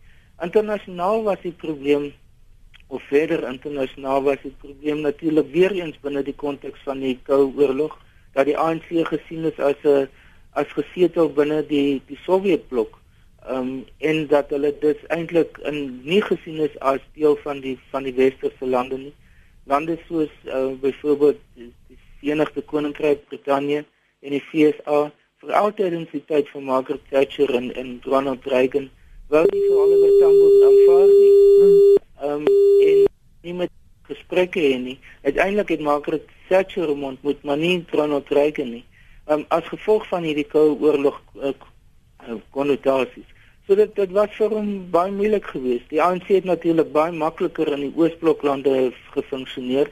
Internasionaal 0.45 1.25
was 1.29 1.41
die 1.43 1.57
probleem 1.65 2.11
of 2.89 3.03
verder 3.09 3.45
internasionaal 3.49 4.23
was 4.29 4.41
die 4.43 4.55
probleem 4.63 5.01
natuurlik 5.07 5.51
weer 5.53 5.73
eens 5.73 5.99
binne 6.05 6.23
die 6.27 6.37
konteks 6.37 6.81
van 6.85 7.01
die 7.05 7.19
Koue 7.29 7.53
Oorlog 7.57 7.99
dat 8.35 8.49
die 8.51 8.59
ANC 8.59 8.89
gesien 9.13 9.45
is 9.51 9.59
as 9.59 9.85
'n 9.85 10.09
as 10.53 10.73
gesetel 10.79 11.31
binne 11.33 11.63
die 11.67 12.03
die 12.07 12.19
Sowjetblok. 12.27 12.99
Ehm 13.47 13.57
um, 13.57 13.85
en 13.99 14.27
dat 14.27 14.51
hulle 14.51 14.73
dit 14.81 15.07
eintlik 15.07 15.59
in 15.71 16.01
nie 16.05 16.23
gesien 16.23 16.59
is 16.69 16.79
as 16.79 17.01
deel 17.15 17.37
van 17.45 17.61
die 17.61 17.79
van 17.91 18.03
die 18.03 18.15
westerse 18.15 18.67
lande 18.67 18.99
nie. 18.99 19.15
Lande 19.65 19.99
soos 20.09 20.33
uh, 20.45 20.73
byvoorbeeld 20.81 21.39
die, 21.55 21.73
Verenigde 22.21 22.63
Koninkryk, 22.63 23.25
Brittanje 23.29 23.85
en 24.21 24.31
die 24.31 24.43
VSA 24.51 25.11
vir 25.41 25.55
altyd 25.57 25.95
in 25.97 26.03
die 26.11 26.21
tyd 26.29 26.49
van 26.53 26.67
Margaret 26.69 27.05
Thatcher 27.09 27.55
en 27.57 27.71
en 27.83 27.93
Ronald 28.05 28.45
Reagan 28.53 28.91
wou 29.33 29.41
nie 29.49 29.63
vir 29.63 29.79
Oliver 29.85 30.13
Tambo 30.21 30.49
aanvaar 30.69 31.13
nie. 31.13 31.31
Ehm 32.21 32.35
um, 32.35 32.45
en 32.89 33.07
nie 33.49 33.55
met 33.63 33.73
gesprekke 34.11 34.61
hê 34.61 34.77
nie. 34.83 34.99
Uiteindelik 35.25 35.73
het 35.73 35.87
Margaret 35.89 36.29
Thatcher 36.51 36.93
ontmoet, 36.93 37.43
maar 37.43 37.57
nie 37.57 37.85
Ronald 37.91 38.29
Reagan 38.29 38.71
nie. 38.75 38.85
Um, 39.33 39.47
as 39.49 39.65
gevolg 39.73 40.07
van 40.13 40.29
hierdie 40.29 40.45
koue 40.45 40.77
oorlog 40.77 41.21
uh, 41.41 41.55
konnotasies. 42.53 43.29
So 43.65 43.79
dit 43.81 43.97
dit 43.97 44.13
was 44.13 44.37
vir 44.37 44.53
hom 44.53 44.71
baie 44.93 45.13
moeilik 45.15 45.47
geweest. 45.55 45.89
Die 45.89 46.03
ANC 46.05 46.29
het 46.35 46.45
natuurlik 46.45 46.93
baie 46.93 47.17
makliker 47.17 47.73
in 47.79 47.87
die 47.89 47.95
Oosbloklande 47.97 48.91
gefunksioneer 49.17 49.89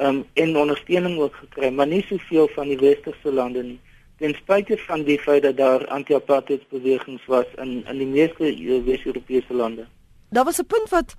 um, 0.00 0.24
en 0.34 0.56
ondersteuning 0.56 1.20
ook 1.22 1.38
gekry, 1.44 1.70
maar 1.70 1.86
nie 1.86 2.02
soveel 2.08 2.50
van 2.56 2.74
die 2.74 2.82
westerse 2.82 3.30
lande 3.30 3.62
nie. 3.62 3.78
Ten 4.18 4.34
spyte 4.34 4.76
van 4.86 5.04
die 5.06 5.18
feit 5.18 5.42
dat 5.42 5.56
daar 5.56 5.86
anti-apartheidsbewegings 5.86 7.26
was 7.26 7.46
in 7.56 7.84
in 7.86 7.98
die 7.98 8.06
meeste 8.06 8.50
Wes-Europese 8.84 9.54
lande. 9.54 9.86
Daar 10.30 10.44
was 10.44 10.58
'n 10.58 10.66
punt 10.66 10.88
wat 10.90 11.16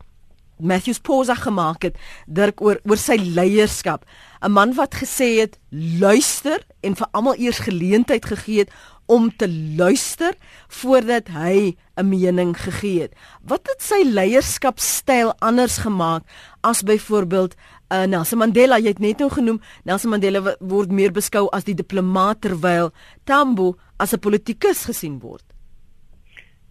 Matthews 0.57 0.99
Posa 0.99 1.35
gemaak 1.35 1.81
het 1.81 1.95
Dirk 2.27 2.61
oor 2.61 2.79
oor 2.83 2.97
sy 2.97 3.15
leierskap. 3.15 4.03
'n 4.41 4.51
Man 4.51 4.73
wat 4.73 4.95
gesê 4.95 5.39
het 5.39 5.59
luister 5.99 6.59
en 6.81 6.95
vir 6.95 7.07
almal 7.11 7.35
eers 7.35 7.59
geleentheid 7.59 8.25
gegee 8.25 8.59
het 8.59 8.71
om 9.05 9.35
te 9.35 9.49
luister 9.77 10.35
voordat 10.67 11.27
hy 11.27 11.75
'n 11.95 12.09
mening 12.09 12.57
gegee 12.57 13.01
het. 13.01 13.13
Wat 13.41 13.67
het 13.71 13.81
sy 13.81 14.03
leierskapstyl 14.03 15.33
anders 15.39 15.77
gemaak 15.77 16.23
as 16.61 16.83
byvoorbeeld 16.83 17.55
uh, 17.91 18.05
Nelson 18.05 18.37
Mandela, 18.37 18.79
jy 18.79 18.93
het 18.93 18.99
net 18.99 19.19
nou 19.19 19.29
genoem, 19.29 19.61
Nelson 19.83 20.09
Mandela 20.09 20.55
word 20.59 20.91
meer 20.91 21.11
beskou 21.11 21.47
as 21.51 21.63
die 21.63 21.75
diplomaat 21.75 22.41
terwyl 22.41 22.91
Tambo 23.25 23.75
as 23.97 24.13
'n 24.13 24.19
politikus 24.19 24.85
gesien 24.85 25.19
word. 25.19 25.43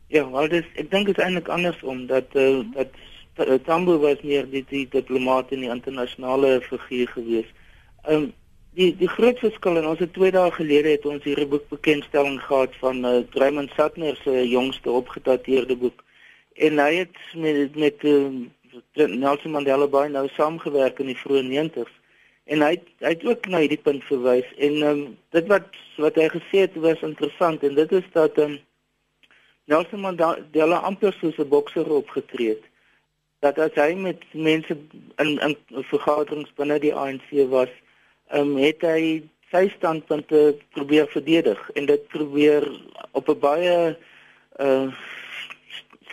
Ja, 0.08 0.24
maar 0.24 0.48
dis 0.48 0.64
ek 0.74 0.90
dink 0.90 1.06
dit 1.06 1.18
is 1.18 1.24
eintlik 1.24 1.48
andersom 1.48 2.06
dat 2.06 2.32
uh, 2.34 2.64
dat 2.74 2.88
Eh, 3.38 3.58
Tambo 3.64 3.98
was 3.98 4.20
meer 4.22 4.50
die, 4.50 4.64
die 4.66 4.86
diplomaat 4.90 5.52
in 5.54 5.62
die 5.62 5.70
internasionale 5.70 6.58
figuur 6.66 7.08
gewees. 7.14 7.50
Ehm 8.02 8.24
um, 8.24 8.28
die 8.78 8.90
die 8.98 9.08
groot 9.10 9.38
verskil 9.42 9.78
en 9.78 9.86
ons 9.90 10.02
het 10.02 10.12
2 10.14 10.30
dae 10.34 10.50
gelede 10.54 10.92
het 10.92 11.06
ons 11.06 11.24
hierdie 11.26 11.46
boek 11.50 11.64
bekendstelling 11.70 12.36
gehad 12.42 12.74
van 12.82 13.00
uh, 13.06 13.12
Raymond 13.40 13.72
Sattner 13.74 14.18
se 14.22 14.42
jongste 14.48 14.90
opgedateerde 14.90 15.76
boek. 15.78 16.02
En 16.54 16.78
hy 16.82 16.92
het 17.00 17.16
met 17.34 17.78
met 17.78 18.04
uh, 18.06 18.26
Nelson 18.94 19.50
Mandela 19.50 19.86
baie 19.86 20.08
nou 20.08 20.28
saamgewerk 20.36 20.98
in 20.98 21.12
die 21.12 21.18
vroeë 21.18 21.44
90s. 21.48 21.92
En 22.48 22.62
hy 22.64 22.74
hy 23.04 23.12
het 23.12 23.24
ook 23.24 23.46
na 23.46 23.60
hierdie 23.64 23.82
punt 23.82 24.04
verwys 24.04 24.48
en 24.56 24.82
um, 24.82 25.04
dit 25.36 25.46
wat 25.52 25.68
wat 25.98 26.16
hy 26.16 26.28
gesê 26.32 26.64
het 26.66 26.74
was 26.80 27.02
interessant 27.02 27.62
en 27.62 27.74
dit 27.74 27.92
is 27.92 28.08
dat 28.12 28.38
um, 28.38 28.58
Nelson 29.68 30.00
Mandela 30.00 30.80
amper 30.88 31.12
soos 31.20 31.36
'n 31.38 31.48
bokser 31.48 31.90
opgetree 31.92 32.54
het 32.56 32.64
dat 33.40 33.58
as 33.58 33.74
hy 33.78 33.94
met 33.94 34.22
mense 34.32 34.74
in 35.22 35.30
in 35.38 35.56
vergaderings 35.90 36.50
binne 36.58 36.78
die 36.82 36.94
ANC 36.94 37.28
was, 37.52 37.70
um, 38.34 38.56
het 38.58 38.82
hy 38.82 39.22
sy 39.52 39.68
standpunte 39.76 40.56
probeer 40.76 41.06
verdedig 41.12 41.60
en 41.78 41.86
dit 41.86 42.08
probeer 42.14 42.66
op 43.12 43.28
'n 43.28 43.38
baie 43.40 43.76
uh 44.58 44.88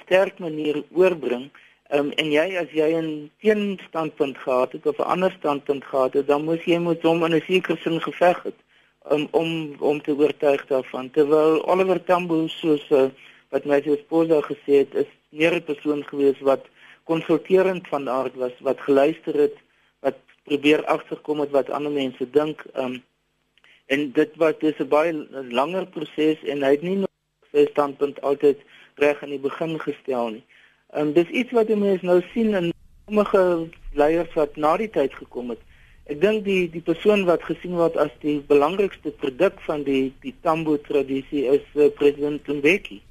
sterk 0.06 0.40
manier 0.40 0.84
oorbring. 0.94 1.50
Um, 1.94 2.12
en 2.18 2.32
jy 2.34 2.58
as 2.58 2.72
jy 2.74 2.88
'n 2.98 3.32
teenstandpunt 3.42 4.38
gehad 4.38 4.72
het 4.72 4.86
of 4.88 4.98
'n 4.98 5.12
ander 5.14 5.32
standpunt 5.38 5.86
gehad 5.86 6.14
het, 6.14 6.28
dan 6.28 6.44
moes 6.44 6.64
jy 6.66 6.78
met 6.78 7.02
hom 7.02 7.24
in 7.26 7.36
'n 7.36 7.42
sekere 7.46 7.78
sin 7.78 8.02
geveg 8.02 8.44
het 8.44 8.60
um, 9.12 9.28
om 9.32 9.76
om 9.80 10.02
te 10.02 10.16
oortuig 10.18 10.66
daarvan. 10.66 11.12
Terwyl 11.12 11.68
Oliver 11.68 12.04
Tambo 12.04 12.48
soos 12.48 12.90
uh, 12.90 13.10
wat 13.50 13.66
my 13.66 13.82
gespoorde 13.82 14.42
gesê 14.42 14.74
het, 14.82 14.96
is 14.96 15.12
meer 15.30 15.54
'n 15.56 15.64
persoon 15.64 16.04
gewees 16.04 16.40
wat 16.40 16.66
konsulterend 17.04 17.88
van 17.88 18.10
aard 18.10 18.36
was 18.36 18.56
wat 18.60 18.82
geluister 18.82 19.36
het 19.40 19.58
wat 20.00 20.18
probeer 20.44 20.86
agterkom 20.86 21.38
met 21.38 21.50
wat 21.50 21.70
ander 21.70 21.92
mense 21.92 22.30
dink 22.30 22.66
um, 22.74 23.04
en 23.86 24.12
dit 24.12 24.32
was 24.36 24.54
dis 24.60 24.80
'n 24.80 24.88
baie 24.88 25.14
langer 25.50 25.86
proses 25.86 26.44
en 26.44 26.64
hy 26.64 26.72
het 26.72 26.82
nie 26.82 27.04
sy 27.52 27.66
standpunt 27.70 28.22
altyd 28.22 28.58
reg 28.96 29.22
in 29.22 29.30
die 29.30 29.40
begin 29.40 29.80
gestel 29.80 30.30
nie. 30.30 30.44
Um, 30.96 31.12
dis 31.14 31.28
iets 31.28 31.52
wat 31.52 31.68
mense 31.68 32.06
nou 32.06 32.22
sien 32.32 32.54
in 32.56 32.74
sommige 33.06 33.68
leiers 33.94 34.34
wat 34.34 34.56
na 34.56 34.78
die 34.80 34.88
tyd 34.90 35.14
gekom 35.14 35.50
het. 35.52 35.60
Ek 36.08 36.22
dink 36.22 36.46
die 36.46 36.70
die 36.72 36.84
persoon 36.86 37.26
wat 37.28 37.44
gesien 37.44 37.76
word 37.76 37.98
as 38.00 38.14
die 38.22 38.38
belangrikste 38.48 39.12
produk 39.20 39.60
van 39.66 39.84
die 39.84 40.14
die 40.24 40.32
Tambo 40.46 40.78
tradisie 40.88 41.44
is 41.52 41.66
uh, 41.76 41.90
president 42.00 42.48
Mbeki. 42.48 43.02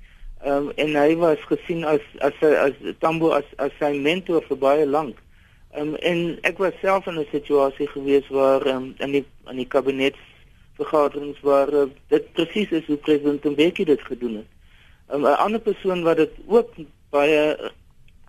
Um, 0.49 0.71
en 0.81 0.97
hy 0.97 1.13
was 1.21 1.45
gesien 1.51 1.85
as 1.85 2.01
as 2.25 2.41
as 2.41 2.81
Tambo 3.05 3.35
as 3.37 3.53
as 3.61 3.77
sy 3.83 3.93
mentor 4.09 4.41
vir 4.49 4.61
baie 4.65 4.89
lank. 4.89 5.21
Um, 5.77 5.93
en 6.01 6.25
ek 6.49 6.65
was 6.65 6.81
self 6.81 7.05
in 7.11 7.21
'n 7.21 7.29
situasie 7.37 7.91
gewees 7.93 8.33
waar 8.33 8.65
um, 8.73 8.95
in 9.05 9.19
die 9.19 9.25
in 9.53 9.61
die 9.61 9.69
kabinetsvergaderings 9.69 11.41
waar 11.45 11.69
uh, 11.69 11.87
dit 12.09 12.33
presies 12.33 12.73
is 12.73 12.89
hoe 12.89 12.97
president 12.97 13.45
Mbeki 13.45 13.85
dit 13.85 14.01
gedoen 14.09 14.41
het. 14.41 14.51
Um, 15.13 15.21
'n 15.21 15.37
um, 15.37 15.37
ander 15.37 15.61
persoon 15.61 16.03
wat 16.09 16.17
dit 16.17 16.33
ook 16.47 16.73
baie 17.15 17.71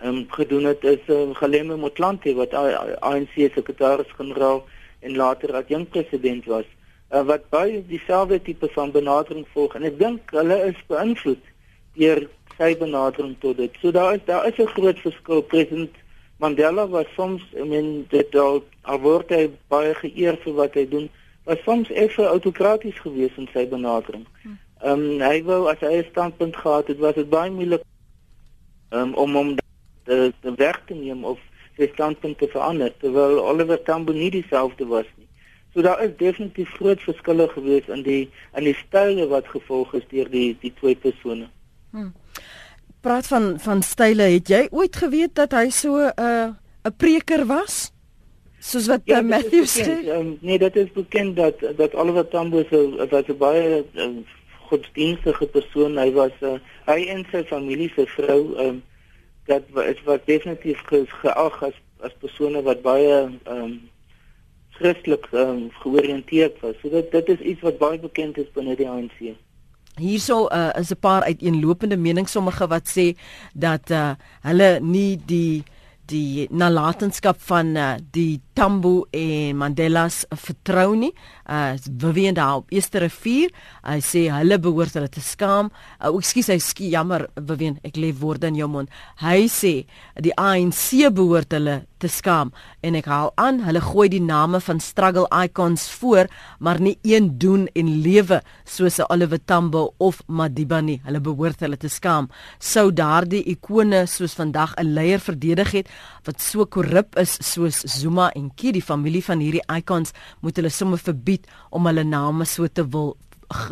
um, 0.04 0.26
gedoen 0.30 0.70
het 0.70 0.84
is 0.84 1.10
um, 1.10 1.34
Galeme 1.34 1.76
Motlanthe 1.76 2.34
wat 2.38 2.54
ANC 2.54 3.34
sekretaris-generaal 3.58 4.64
en 5.06 5.16
later 5.16 5.56
as 5.56 5.70
jong 5.74 5.88
president 5.90 6.46
was. 6.46 6.68
Uh, 7.10 7.24
wat 7.30 7.50
baie 7.54 7.82
dieselfde 7.90 8.42
tipe 8.42 8.70
van 8.78 8.94
benadering 8.94 9.46
volg 9.54 9.76
en 9.78 9.86
ek 9.90 10.00
dink 10.00 10.34
hulle 10.38 10.58
is 10.70 10.82
beïnvloed 10.92 11.52
deur 11.98 12.26
sy 12.58 12.72
benadering 12.80 13.36
tot 13.42 13.58
dit. 13.58 13.78
So 13.82 13.92
daar 13.96 14.18
is 14.18 14.26
daar 14.26 14.48
is 14.48 14.60
'n 14.60 14.74
groot 14.76 15.00
verskil. 15.00 15.42
President 15.42 15.94
Mandela 16.40 16.88
was 16.88 17.06
soms, 17.16 17.44
I 17.56 17.64
mean, 17.64 18.06
dit 18.10 18.36
al 18.36 18.64
word 19.02 19.30
hy 19.30 19.50
baie 19.68 19.94
geëer 19.96 20.38
vir 20.44 20.54
wat 20.54 20.74
hy 20.74 20.86
doen, 20.90 21.10
was 21.46 21.64
soms 21.64 21.90
effe 21.92 22.26
autokraties 22.26 23.00
geweest 23.00 23.38
in 23.38 23.48
sy 23.54 23.68
benadering. 23.68 24.26
Hm. 24.44 24.58
Ehm 24.84 24.92
um, 24.92 25.22
hy 25.22 25.44
wou 25.44 25.68
as 25.72 25.80
hy 25.80 25.94
'n 25.98 26.10
standpunt 26.12 26.56
gehad 26.56 26.88
het, 26.88 27.00
was 27.00 27.16
dit 27.16 27.30
baie 27.30 27.52
moeilik 27.52 27.84
um, 28.90 29.14
om 29.14 29.36
hom 29.36 29.56
te 30.06 30.34
te 30.42 30.54
weg 30.56 30.82
te 30.88 30.94
neem 30.94 31.24
of 31.26 31.40
sy 31.78 31.90
standpunt 31.94 32.38
te 32.40 32.48
verander 32.48 32.94
terwyl 33.02 33.40
Oliver 33.44 33.82
Tambo 33.84 34.14
nie 34.14 34.32
dieselfde 34.32 34.88
was 34.88 35.08
nie. 35.18 35.28
So 35.74 35.82
daar 35.82 36.04
is 36.04 36.14
definitief 36.18 36.70
groot 36.78 37.02
verskille 37.02 37.48
geweest 37.52 37.90
in 37.90 38.04
die 38.04 38.30
in 38.56 38.64
die 38.64 38.78
style 38.86 39.28
wat 39.28 39.48
gevolg 39.48 39.94
is 39.94 40.06
deur 40.12 40.30
die 40.30 40.54
die 40.62 40.74
twee 40.80 40.96
persone. 40.96 41.50
Hmm. 41.92 42.14
Praat 43.02 43.28
van 43.28 43.60
van 43.60 43.82
style, 43.84 44.30
het 44.38 44.50
jy 44.50 44.68
ooit 44.72 44.96
geweet 44.96 45.36
dat 45.36 45.52
hy 45.52 45.70
so 45.70 45.98
'n 45.98 46.14
uh, 46.20 46.54
'n 46.86 46.96
preker 46.98 47.46
was? 47.46 47.92
soos 48.66 48.88
wat 48.90 49.06
ja, 49.10 49.22
Matthew 49.22 49.66
sê. 49.70 50.00
Um, 50.16 50.38
nee, 50.42 50.58
dit 50.62 50.76
is 50.76 50.92
bekend 50.96 51.36
dat 51.38 51.62
dat 51.78 51.94
Oliver 51.94 52.28
Tambo 52.28 52.64
so 52.70 53.08
wat 53.12 53.30
'n 53.30 53.38
baie 53.38 53.84
um, 53.94 54.26
godsdienstige 54.70 55.46
persoon, 55.46 55.98
hy 55.98 56.12
was 56.12 56.34
uh, 56.42 56.58
hy 56.86 57.00
en 57.14 57.26
sy 57.32 57.44
familie 57.50 57.90
se 57.96 58.06
vrou 58.16 58.42
um, 58.62 58.84
dat 59.50 59.66
is 59.86 60.02
wat 60.06 60.26
definitief 60.26 60.82
ge, 60.90 61.06
geag 61.22 61.64
as 61.64 61.82
as 62.06 62.14
persone 62.22 62.62
wat 62.62 62.82
baie 62.86 63.14
ehm 63.18 63.38
um, 63.58 63.76
Christelik 64.76 65.30
um, 65.32 65.70
georiënteerd 65.80 66.60
was. 66.60 66.76
So 66.82 66.90
dit 66.92 67.12
dit 67.12 67.30
is 67.32 67.40
iets 67.40 67.62
wat 67.64 67.78
baie 67.80 68.00
bekend 68.00 68.38
is 68.38 68.50
binne 68.52 68.76
die 68.76 68.90
ANC. 68.90 69.32
Hierso 69.96 70.50
uh, 70.52 70.74
is 70.76 70.92
'n 70.92 71.00
paar 71.00 71.24
uiteenlopende 71.24 71.98
menings 71.98 72.32
sommige 72.32 72.68
wat 72.68 72.92
sê 72.92 73.16
dat 73.54 73.92
uh, 73.92 74.12
hulle 74.42 74.80
nie 74.82 75.16
die 75.26 75.64
die 76.10 76.48
nalatenskap 76.54 77.40
van 77.48 77.76
uh, 77.78 77.94
die 78.14 78.42
Tambo 78.56 79.06
en 79.12 79.58
Mandela's 79.60 80.24
vertrou 80.40 80.94
nie. 80.96 81.12
Uh 81.46 81.76
Vivian 82.00 82.34
daar 82.34 82.62
op 82.62 82.72
Eerste 82.74 83.02
Rivier, 83.04 83.52
hy 83.84 83.98
sê 84.02 84.26
hulle 84.34 84.58
behoort 84.62 84.96
hulle 84.96 85.10
te 85.12 85.22
skaam. 85.22 85.72
Uh, 86.00 86.14
ekskuus, 86.14 86.50
hy 86.54 86.60
skie 86.64 86.92
jammer 86.94 87.28
Vivian, 87.36 87.80
ek 87.86 88.00
lê 88.00 88.14
woorde 88.16 88.48
in 88.50 88.60
jou 88.60 88.70
mond. 88.72 88.92
Hy 89.22 89.50
sê 89.52 89.74
die 90.24 90.34
ANC 90.40 91.10
behoort 91.14 91.54
hulle 91.58 91.82
te 92.00 92.10
skaam 92.12 92.52
en 92.86 92.96
ek 93.00 93.10
haal 93.10 93.32
aan, 93.42 93.62
hulle 93.66 93.82
gooi 93.84 94.08
die 94.12 94.24
name 94.24 94.60
van 94.64 94.80
struggle 94.84 95.26
icons 95.34 95.88
voor, 96.00 96.30
maar 96.60 96.80
nie 96.84 96.96
een 97.08 97.32
doen 97.42 97.68
en 97.76 97.92
lewe 98.04 98.42
soos 98.64 99.00
Oliver 99.10 99.40
Tambo 99.44 99.94
of 99.98 100.22
Madiba 100.28 100.82
nie. 100.82 101.00
Hulle 101.06 101.22
behoort 101.24 101.64
hulle 101.66 101.80
te 101.82 101.92
skaam. 101.92 102.30
Sou 102.60 102.92
daardie 102.96 103.44
ikone 103.52 104.06
soos 104.08 104.36
vandag 104.40 104.76
'n 104.78 104.94
leier 104.96 105.20
verdedig 105.20 105.72
het 105.72 105.95
wat 106.26 106.42
so 106.42 106.66
korrup 106.66 107.18
is 107.22 107.38
soos 107.46 107.84
Zuma 108.00 108.32
en 108.36 108.50
Kie, 108.56 108.74
die 108.76 108.84
familie 108.84 109.24
van 109.26 109.44
hierdie 109.44 109.64
icons, 109.78 110.14
moet 110.42 110.58
hulle 110.60 110.72
sommer 110.74 111.02
verbied 111.02 111.48
om 111.72 111.86
hulle 111.90 112.06
name 112.08 112.48
so 112.50 112.68
te 112.68 112.86
wil 112.96 113.16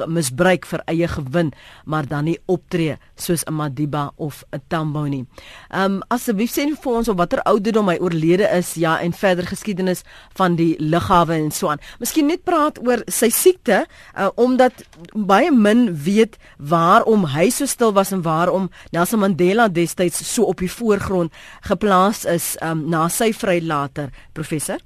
misbruik 0.08 0.66
vir 0.66 0.84
eie 0.92 1.08
gewin, 1.08 1.52
maar 1.86 2.08
dan 2.08 2.26
nie 2.26 2.38
optree 2.46 2.98
soos 3.16 3.44
'n 3.48 3.54
Madiba 3.54 4.12
of 4.18 4.44
'n 4.52 4.62
Tambo 4.68 5.06
nie. 5.06 5.26
Um 5.72 6.02
asseblief 6.10 6.52
sê 6.52 6.64
vir 6.64 6.94
ons 6.94 7.10
op 7.10 7.18
watter 7.18 7.42
ouderdom 7.44 7.90
hy 7.90 7.98
oorlede 8.00 8.48
is, 8.58 8.74
ja, 8.74 9.00
en 9.00 9.14
verder 9.14 9.46
geskiedenis 9.46 10.04
van 10.36 10.56
die 10.56 10.76
lughawe 10.80 11.34
en 11.34 11.52
so 11.52 11.68
aan. 11.68 11.80
Miskien 12.00 12.28
net 12.28 12.44
praat 12.44 12.80
oor 12.88 13.02
sy 13.08 13.30
siekte, 13.30 13.86
uh, 14.18 14.30
omdat 14.36 14.74
baie 15.14 15.52
min 15.52 15.96
weet 16.04 16.38
waarom 16.58 17.26
hy 17.26 17.50
so 17.50 17.66
stil 17.66 17.94
was 17.94 18.12
en 18.12 18.22
waarom 18.22 18.70
Nelson 18.92 19.20
Mandela 19.20 19.68
destyds 19.68 20.34
so 20.34 20.44
op 20.44 20.60
die 20.60 20.72
voorgrond 20.72 21.32
geplaas 21.62 22.26
is 22.26 22.58
um 22.62 22.90
na 22.90 23.08
sy 23.08 23.34
vrylater, 23.34 24.10
professor. 24.34 24.80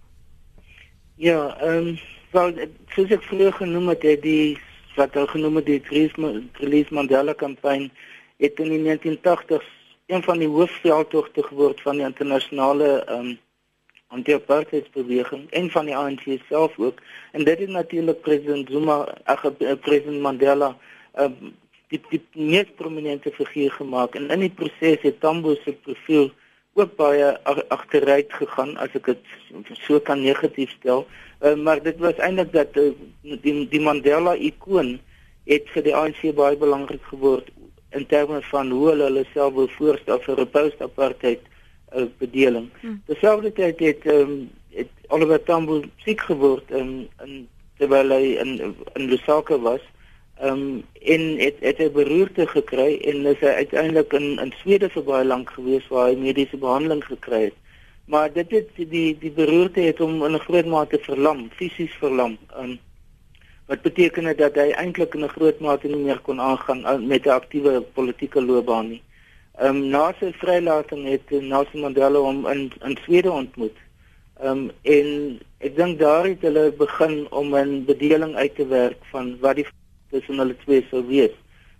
Ja, 1.16 1.58
ehm 1.62 1.88
um, 1.88 2.00
wel 2.32 2.54
soos 2.94 3.12
ek 3.16 3.24
vroeër 3.26 3.54
genoem 3.58 3.88
het, 3.94 4.04
het 4.06 4.22
die 4.22 4.58
wat 4.98 5.14
hulle 5.14 5.28
genoem 5.28 5.60
het 5.62 5.66
die 5.66 5.82
Release 6.60 6.94
Mandela 6.94 7.34
kampanje 7.34 7.90
het 8.38 8.60
in 8.60 8.70
die 8.74 8.84
1980s 8.86 9.68
een 10.08 10.24
van 10.24 10.40
die 10.40 10.48
hoofveldtogte 10.48 11.44
geword 11.44 11.82
van 11.82 12.00
die 12.00 12.06
internasionale 12.06 12.90
um, 13.12 13.38
anti-apartheidsbeweging 14.08 15.50
en 15.52 15.70
van 15.70 15.86
die 15.86 15.96
ANC 15.96 16.26
self 16.48 16.78
ook. 16.80 17.02
En 17.32 17.44
dit 17.44 17.60
het 17.60 17.70
natuurlik 17.70 18.22
president 18.22 18.70
Zuma 18.72 19.04
ag 19.24 19.44
eh, 19.46 19.76
president 19.82 20.22
Mandela 20.22 20.78
um, 21.20 21.56
die 21.92 22.02
die 22.10 22.22
mees 22.34 22.72
prominente 22.76 23.32
figuur 23.32 23.72
gemaak 23.72 24.16
en 24.16 24.30
in 24.30 24.46
die 24.46 24.54
proses 24.54 25.02
het 25.02 25.20
Tambo 25.20 25.56
se 25.64 25.74
profiel 25.74 26.32
ook 26.78 26.96
baie 26.96 27.30
agteruit 27.74 28.34
gegaan 28.40 28.78
as 28.78 28.94
ek 28.96 29.06
dit 29.06 29.24
so 29.86 30.00
kan 30.00 30.22
negatief 30.22 30.72
stel 30.80 31.08
Uh, 31.40 31.56
maar 31.56 31.84
dit 31.84 31.98
was 31.98 32.16
eintlik 32.18 32.52
dat 32.54 32.78
uh, 32.82 32.92
die 33.22 33.68
die 33.70 33.82
Mandela 33.82 34.34
ikoon 34.34 34.96
het 35.46 35.68
vir 35.70 35.84
die 35.86 35.94
ANC 35.96 36.24
baie 36.34 36.58
belangrik 36.58 37.04
geword 37.12 37.52
in 37.94 38.08
terme 38.10 38.40
van 38.50 38.72
hoe 38.74 38.88
hulle 38.90 39.06
hulle 39.06 39.24
self 39.34 39.54
wil 39.54 39.70
voorstel 39.76 40.18
vir 40.26 40.42
'n 40.42 40.50
post-apartheid 40.56 41.44
uh, 41.94 42.08
bedeling. 42.18 42.72
Hmm. 42.82 42.98
Terselfdertyd 43.06 43.80
het 43.80 44.10
um, 44.10 44.50
het 44.74 44.90
Oliver 45.14 45.44
Tambo 45.44 45.84
siek 46.06 46.26
geword 46.26 46.72
in 46.72 47.06
in 47.26 47.46
terwyl 47.78 48.10
hy 48.10 48.34
in 48.42 48.74
in 48.96 49.06
Lusaka 49.06 49.62
was. 49.62 49.86
Ehm 50.40 50.52
um, 50.52 50.84
en 51.02 51.38
het 51.40 51.56
het 51.60 51.80
'n 51.80 51.92
beroerte 51.92 52.48
gekry 52.48 52.92
en 53.10 53.26
is 53.26 53.40
hy 53.40 53.54
uiteindelik 53.64 54.14
in 54.14 54.40
in 54.40 54.54
Swede 54.62 54.90
vir 54.90 55.04
baie 55.04 55.26
lank 55.26 55.50
gewees 55.50 55.88
waar 55.88 56.10
hy 56.10 56.16
mediese 56.16 56.58
behandeling 56.58 57.04
gekry 57.04 57.44
het 57.44 57.58
maar 58.08 58.34
dit 58.34 58.52
het 58.52 58.70
die 58.76 59.18
die 59.20 59.32
beroerte 59.32 59.82
het 59.84 59.98
hom 60.00 60.24
in 60.26 60.36
'n 60.36 60.46
groot 60.48 60.66
mate 60.66 60.98
verlam, 61.00 61.50
fisies 61.56 61.96
verlam. 62.00 62.38
Um, 62.60 62.80
wat 63.66 63.82
beteken 63.82 64.38
dat 64.38 64.56
hy 64.56 64.70
eintlik 64.72 65.16
in 65.16 65.24
'n 65.24 65.36
groot 65.36 65.60
mate 65.60 65.88
nie 65.88 66.04
meer 66.04 66.20
kon 66.20 66.40
aangaan 66.40 66.86
uh, 66.86 67.00
met 67.00 67.26
'n 67.26 67.30
aktiewe 67.30 67.82
politieke 67.82 68.42
loopbaan 68.42 68.88
nie. 68.90 69.02
Ehm 69.60 69.76
um, 69.76 69.90
na 69.90 70.14
sy 70.20 70.32
vrylating 70.32 71.04
het 71.06 71.30
Nelson 71.30 71.82
Mandela 71.82 72.20
hom 72.20 72.48
in 72.48 72.72
in 72.84 72.98
Swede 73.04 73.32
ontmoet. 73.32 73.78
Ehm 74.40 74.52
um, 74.52 74.72
en 74.82 75.40
ek 75.58 75.76
dink 75.76 76.00
daar 76.00 76.26
het 76.26 76.42
hulle 76.42 76.72
begin 76.72 77.28
om 77.32 77.56
'n 77.56 77.86
bedeling 77.86 78.36
uit 78.36 78.56
te 78.56 78.68
werk 78.68 79.00
van 79.12 79.38
wat 79.40 79.56
die 79.56 79.68
tussen 80.12 80.40
hulle 80.40 80.56
twee 80.64 80.86
sou 80.90 81.04
wees. 81.08 81.36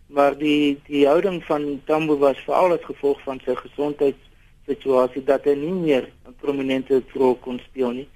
Maar 0.08 0.38
die 0.38 0.80
die 0.88 1.06
houding 1.08 1.44
van 1.44 1.82
Tambo 1.86 2.18
was 2.18 2.40
veral 2.46 2.76
as 2.78 2.86
gevolg 2.88 3.22
van 3.26 3.42
sy 3.46 3.56
gesondheids 3.56 4.24
situasie 4.68 5.24
dat 5.24 5.46
hy 5.48 5.56
nie 5.56 5.74
meer 5.74 6.10
'n 6.28 6.36
prominente 6.42 7.02
rol 7.14 7.36
kon 7.36 7.60
speel 7.70 7.92
nie. 7.92 8.08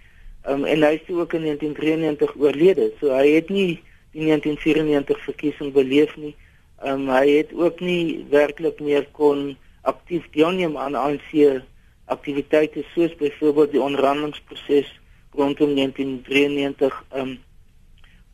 Um, 0.48 0.66
en 0.66 0.82
hy 0.82 0.98
is 0.98 1.10
ook 1.14 1.34
in 1.34 1.44
1993 1.46 2.36
oorlede. 2.36 2.92
So 3.00 3.14
hy 3.14 3.28
het 3.36 3.50
nie 3.50 3.82
die 4.12 4.26
1994 4.26 5.24
verkiesing 5.24 5.74
beleef 5.74 6.16
nie. 6.18 6.36
Um, 6.84 7.10
hy 7.10 7.28
het 7.30 7.54
ook 7.54 7.80
nie 7.80 8.26
werklik 8.30 8.80
meer 8.80 9.06
kon 9.12 9.56
aktief 9.82 10.26
deelneem 10.34 10.78
aan 10.78 10.96
ANC 10.96 11.62
aktiwiteite 12.06 12.84
soos 12.94 13.14
byvoorbeeld 13.16 13.72
die 13.72 13.82
onderhandelingsproses 13.82 14.90
rondom 15.38 15.76
1993 15.76 17.04
um, 17.16 17.38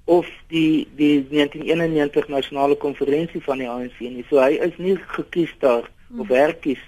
of 0.07 0.27
die 0.47 0.87
die 0.95 1.27
1991 1.29 2.27
nasionale 2.31 2.75
konferensie 2.79 3.41
van 3.43 3.59
die 3.59 3.67
ANC 3.67 3.99
nie. 3.99 4.23
So 4.29 4.39
hy 4.39 4.55
is 4.63 4.77
nie 4.79 4.95
gekies 5.15 5.51
daar 5.59 5.83
hmm. 6.07 6.21
of 6.23 6.31
herkies 6.31 6.83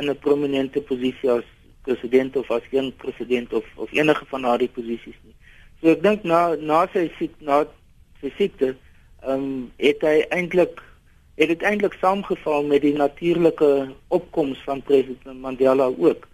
in 0.00 0.08
'n 0.08 0.18
prominente 0.18 0.80
posisie 0.80 1.30
as 1.30 1.44
president 1.82 2.36
of 2.36 2.50
as 2.50 2.64
een 2.70 2.92
president 2.96 3.52
of 3.52 3.64
of 3.76 3.92
enige 3.92 4.24
van 4.32 4.42
daardie 4.42 4.70
posisies 4.72 5.20
nie. 5.28 5.36
So 5.80 5.92
ek 5.92 6.02
dink 6.02 6.24
na 6.24 6.56
na 6.56 6.86
sy 6.92 7.10
siek 7.18 7.36
na 7.38 7.64
sy 8.20 8.32
siekte, 8.38 8.74
ehm 9.22 9.44
um, 9.44 9.72
het 9.76 10.00
hy 10.00 10.24
eintlik 10.32 10.80
het 11.36 11.48
dit 11.52 11.62
eintlik 11.62 12.00
saamgeval 12.00 12.64
met 12.64 12.80
die 12.80 12.96
natuurlike 12.96 13.92
opkoms 14.08 14.58
van 14.64 14.82
president 14.82 15.40
Mandela 15.40 15.92
ook. 15.92 16.28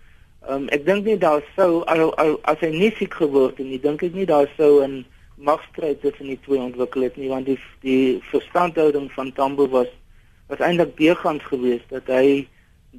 Ehm 0.46 0.62
um, 0.62 0.68
ek 0.68 0.86
dink 0.86 1.04
nie 1.04 1.18
daar 1.18 1.42
sou 1.56 1.82
al, 1.90 2.14
al, 2.14 2.36
as 2.42 2.62
hy 2.62 2.70
nie 2.70 2.94
siek 2.98 3.18
geword 3.18 3.58
het 3.58 3.66
nie, 3.66 3.82
dink 3.82 4.06
ek 4.06 4.14
nie 4.14 4.30
daar 4.30 4.46
sou 4.56 4.78
'n 4.86 5.02
magstryd 5.40 6.00
tussen 6.00 6.26
die 6.26 6.38
twee 6.44 6.60
ontwikkel 6.60 7.06
het 7.08 7.16
nie 7.16 7.30
want 7.32 7.48
die 7.48 7.58
die 7.84 8.20
verstandhouding 8.30 9.10
van 9.16 9.32
Tambo 9.32 9.68
was 9.72 9.90
was 10.50 10.62
eintlik 10.66 10.96
beegans 10.98 11.44
geweest 11.48 11.88
dat 11.94 12.08
hy 12.10 12.46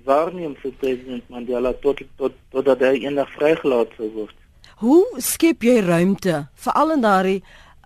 waarneem 0.07 0.55
vir 0.61 0.71
president 0.79 1.29
Mandela 1.29 1.73
tot 1.83 2.01
tot 2.17 2.37
totdat 2.53 2.83
hy 2.87 3.01
eendag 3.03 3.29
vrygelaat 3.35 3.91
sou 3.97 4.07
word. 4.15 4.37
Hoe 4.81 5.03
skep 5.21 5.65
jy 5.67 5.81
ruimte 5.85 6.45
veral 6.65 6.95
in 6.95 7.03
daardie 7.05 7.41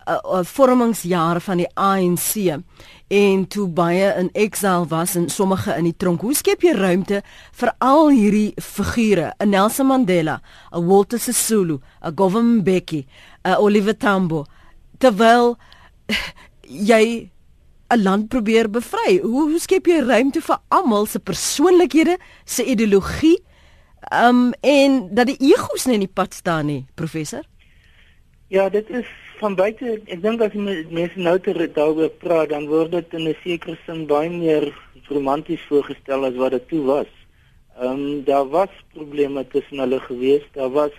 uh, 0.08 0.18
uh, 0.24 0.44
vormingsjare 0.44 1.40
van 1.40 1.58
die 1.58 1.70
ANC 1.74 2.62
en 3.08 3.46
toe 3.48 3.68
baie 3.70 4.08
in 4.18 4.30
exile 4.34 4.88
was 4.90 5.16
en 5.16 5.30
sommige 5.30 5.76
in 5.78 5.86
die 5.86 5.96
tronk. 5.98 6.22
Hoe 6.22 6.34
skep 6.34 6.66
jy 6.66 6.74
ruimte 6.74 7.22
vir 7.60 7.72
al 7.80 8.10
hierdie 8.10 8.54
figure, 8.62 9.34
'n 9.40 9.50
Nelson 9.50 9.88
Mandela, 9.88 10.42
'n 10.72 10.86
Walter 10.86 11.20
Sisulu, 11.20 11.80
'n 12.02 12.16
Govan 12.16 12.58
Mbeki, 12.62 13.06
'n 13.46 13.56
Oliver 13.58 13.98
Tambo 13.98 14.46
terwyl 14.98 15.58
jy 16.90 17.30
'n 17.90 18.02
land 18.02 18.30
probeer 18.30 18.70
bevry. 18.70 19.20
Hoe, 19.22 19.50
hoe 19.50 19.60
skep 19.60 19.88
jy 19.88 20.02
ruimte 20.02 20.42
vir 20.42 20.58
almal 20.70 21.06
se 21.06 21.20
persoonlikhede, 21.20 22.18
se 22.46 22.66
ideologie, 22.66 23.38
um 24.14 24.54
en 24.62 25.16
dat 25.16 25.28
die 25.28 25.38
egos 25.54 25.86
nie 25.86 25.94
in 25.94 26.06
die 26.06 26.14
pad 26.14 26.34
staan 26.34 26.66
nie, 26.66 26.86
professor? 26.96 27.46
Ja, 28.48 28.70
dit 28.70 28.90
is 28.90 29.08
van 29.38 29.56
buite. 29.56 30.02
Ek 30.06 30.22
dink 30.22 30.42
as 30.42 30.54
mense 30.54 31.20
nou 31.20 31.40
ter 31.42 31.58
daaroor 31.74 32.12
praat, 32.22 32.52
dan 32.54 32.68
word 32.70 32.92
dit 32.92 33.14
in 33.18 33.28
'n 33.30 33.38
sekere 33.44 33.78
sin 33.86 34.06
baie 34.06 34.30
meer 34.30 34.70
romanties 35.10 35.66
voorgestel 35.70 36.26
as 36.26 36.36
wat 36.36 36.52
dit 36.52 36.68
toe 36.68 36.84
was. 36.86 37.12
Um 37.82 38.24
daar 38.24 38.48
was 38.50 38.70
probleme 38.94 39.48
tussen 39.48 39.80
hulle 39.80 40.00
gewees. 40.00 40.44
Daar 40.54 40.70
was 40.70 40.94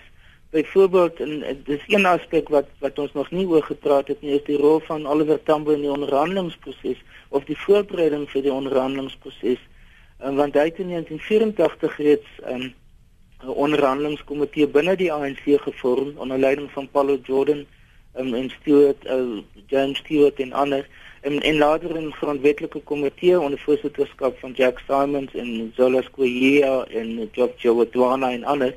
byvoorbeeld 0.49 1.19
en 1.19 1.63
dis 1.63 1.83
een 1.87 2.05
aspek 2.05 2.49
wat 2.49 2.67
wat 2.79 2.99
ons 2.99 3.13
nog 3.13 3.31
nie 3.31 3.47
oor 3.47 3.63
gepraat 3.63 4.07
het 4.07 4.21
nie 4.21 4.35
is 4.35 4.43
die 4.47 4.57
rol 4.57 4.79
van 4.79 5.07
Oliver 5.07 5.43
Tambo 5.43 5.71
in 5.71 5.81
die 5.81 5.91
onderhandelingsproses 5.91 7.01
of 7.29 7.43
die 7.43 7.57
voorbereiding 7.65 8.29
vir 8.31 8.41
die 8.41 8.53
onderhandelingsproses 8.53 9.59
um, 10.23 10.35
want 10.35 10.55
hy 10.55 10.69
het 10.69 10.79
in 10.79 10.93
1984 10.95 11.97
reeds 11.97 12.39
um, 12.47 12.71
'n 13.43 13.53
onderhandelingskomitee 13.63 14.67
binne 14.67 14.95
die 14.95 15.11
ANC 15.13 15.43
gevorm 15.63 16.13
onder 16.23 16.37
leiding 16.37 16.71
van 16.71 16.89
Paulo 16.89 17.17
Jordan 17.23 17.65
um, 18.19 18.33
en 18.33 18.49
Stuart 18.49 19.05
uh, 19.05 19.41
James 19.67 19.97
Stewart 19.97 20.39
en 20.39 20.53
ander 20.53 20.87
en 21.21 21.41
en 21.41 21.57
later 21.57 22.01
'n 22.01 22.11
grondwetlike 22.11 22.79
komitee 22.79 23.39
onder 23.39 23.59
voorsitterskap 23.59 24.39
van 24.39 24.51
Jack 24.51 24.81
Simons 24.87 25.33
en 25.33 25.73
Zola 25.75 26.01
Squia 26.01 26.85
en 27.01 27.29
Job 27.31 27.59
Jowadwana 27.59 28.31
en 28.31 28.43
ander 28.43 28.75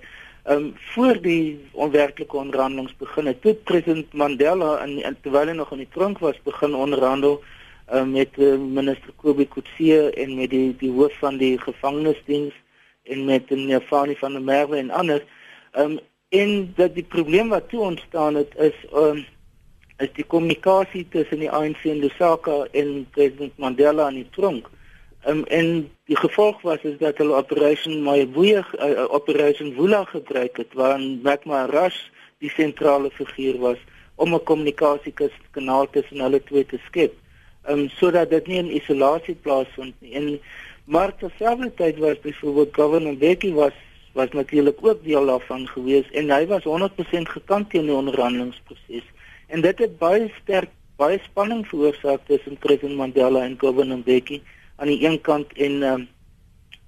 um, 0.49 0.73
voor 0.75 1.21
die 1.21 1.61
onwerklike 1.73 2.37
onderhandelinge 2.37 2.95
begin 2.99 3.27
het. 3.27 3.43
Toe 3.43 3.55
president 3.55 4.13
Mandela 4.13 4.77
en, 4.77 5.03
en 5.03 5.17
terwyl 5.21 5.47
hy 5.47 5.53
nog 5.53 5.71
in 5.73 5.85
die 5.85 5.93
tronk 5.93 6.19
was 6.19 6.43
begin 6.43 6.75
onderhandel 6.75 7.41
um, 7.93 8.11
met 8.13 8.37
uh, 8.37 8.57
minister 8.59 9.13
Kobie 9.17 9.49
Kutsie 9.49 10.11
en 10.11 10.35
met 10.37 10.51
die 10.51 10.77
die 10.77 10.93
hoof 10.93 11.17
van 11.19 11.37
die 11.37 11.59
gevangenisdiens 11.59 12.55
en 13.03 13.25
met 13.25 13.51
meneer 13.51 13.81
Fani 13.81 14.17
van 14.17 14.33
der 14.33 14.43
Merwe 14.43 14.77
en 14.77 14.91
ander 14.91 15.25
um, 15.77 15.99
en 16.29 16.73
dat 16.77 16.95
die 16.95 17.05
probleem 17.05 17.49
wat 17.49 17.69
toe 17.69 17.81
ontstaan 17.81 18.35
het 18.35 18.53
is 18.57 18.77
um, 18.95 19.25
is 19.99 20.13
die 20.13 20.25
kommunikasie 20.25 21.07
tussen 21.11 21.39
die 21.39 21.51
ANC 21.51 21.85
en 21.85 21.99
Lusaka 21.99 22.67
en 22.73 23.07
president 23.11 23.59
Mandela 23.59 24.09
in 24.09 24.23
die 24.23 24.31
tronk 24.31 24.71
Um, 25.29 25.45
en 25.45 25.91
die 26.09 26.17
gevolg 26.17 26.63
was 26.65 26.81
is 26.89 26.97
dat 26.99 27.19
hulle 27.21 27.35
operation 27.37 27.99
my 28.03 28.23
woe 28.33 28.63
uh, 28.81 29.05
operation 29.13 29.75
woela 29.77 30.05
gebruik 30.09 30.57
het 30.57 30.73
waarin 30.73 31.21
Magma 31.23 31.67
Rush 31.69 32.09
die 32.41 32.49
sentrale 32.49 33.11
figuur 33.13 33.59
was 33.61 33.77
om 34.17 34.35
'n 34.35 34.43
kommunikasiekanaal 34.43 35.91
tussen 35.91 36.21
hulle 36.25 36.41
twee 36.43 36.67
te 36.67 36.79
skep. 36.87 37.13
Um 37.69 37.89
sodat 37.89 38.31
dit 38.31 38.47
nie 38.47 38.59
in 38.59 38.73
isolasie 38.81 39.35
plaasvind 39.35 39.95
nie. 40.01 40.15
En 40.15 40.41
maar 40.85 41.17
terselfdertyd 41.17 41.99
was 41.99 42.21
byvoorbeeld 42.21 42.75
Governor 42.75 43.13
Mbeki 43.13 43.53
was 43.53 43.73
was 44.13 44.31
natuurlik 44.31 44.79
ook 44.81 45.05
deel 45.05 45.27
daarvan 45.27 45.69
gewees 45.69 46.11
en 46.11 46.31
hy 46.31 46.47
was 46.47 46.65
100% 46.65 47.31
gekant 47.31 47.71
teen 47.71 47.87
die 47.87 47.95
onderhandelingsproses. 47.95 49.05
En 49.47 49.61
dit 49.61 49.79
het 49.79 49.99
baie 49.99 50.33
sterk 50.43 50.71
baie 50.97 51.21
spanning 51.25 51.67
veroorsaak 51.67 52.21
tussen 52.27 52.59
President 52.59 52.97
Mandela 52.97 53.45
en 53.45 53.55
Governor 53.59 53.99
Mbeki 53.99 54.43
aan 54.77 54.91
die 54.91 55.05
een 55.07 55.21
kant 55.21 55.53
en 55.53 55.83
um, 55.83 56.09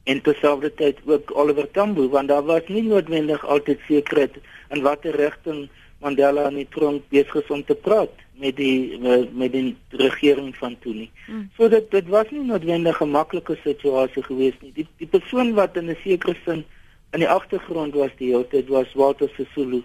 en 0.05 0.23
terselfdertyd 0.23 0.99
ook 1.07 1.31
Oliver 1.37 1.71
Tambo 1.71 2.09
want 2.09 2.29
daar 2.29 2.43
was 2.43 2.67
nie 2.67 2.83
noodwendig 2.83 3.47
altyd 3.47 3.81
sekerheid 3.87 4.37
in 4.71 4.83
watter 4.83 5.17
rigting 5.17 5.69
Mandela 6.03 6.45
aan 6.49 6.59
die 6.59 6.69
tronk 6.69 7.09
besig 7.09 7.35
is 7.43 7.51
om 7.55 7.65
te 7.65 7.75
praat 7.75 8.23
met 8.43 8.57
die 8.57 8.99
met 9.33 9.53
die 9.53 9.77
regering 10.03 10.51
van 10.57 10.77
toe 10.83 10.95
nie. 10.95 11.11
Mm. 11.29 11.49
So 11.57 11.69
dit 11.69 11.91
dit 11.91 12.09
was 12.09 12.31
nie 12.31 12.45
noodwendig 12.45 13.01
'n 13.01 13.11
maklike 13.11 13.57
situasie 13.63 14.23
gewees 14.23 14.59
nie. 14.61 14.73
Die 14.75 14.87
die 14.99 15.07
persoon 15.07 15.55
wat 15.55 15.77
in 15.77 15.91
'n 15.91 15.97
sekere 16.05 16.37
sin 16.45 16.65
in 17.13 17.21
die 17.21 17.29
agtergrond 17.29 17.95
was 17.95 18.11
die 18.19 18.31
hele 18.33 18.49
tyd 18.49 18.69
was 18.69 18.95
Walter 18.95 19.29
Sisulu. 19.37 19.83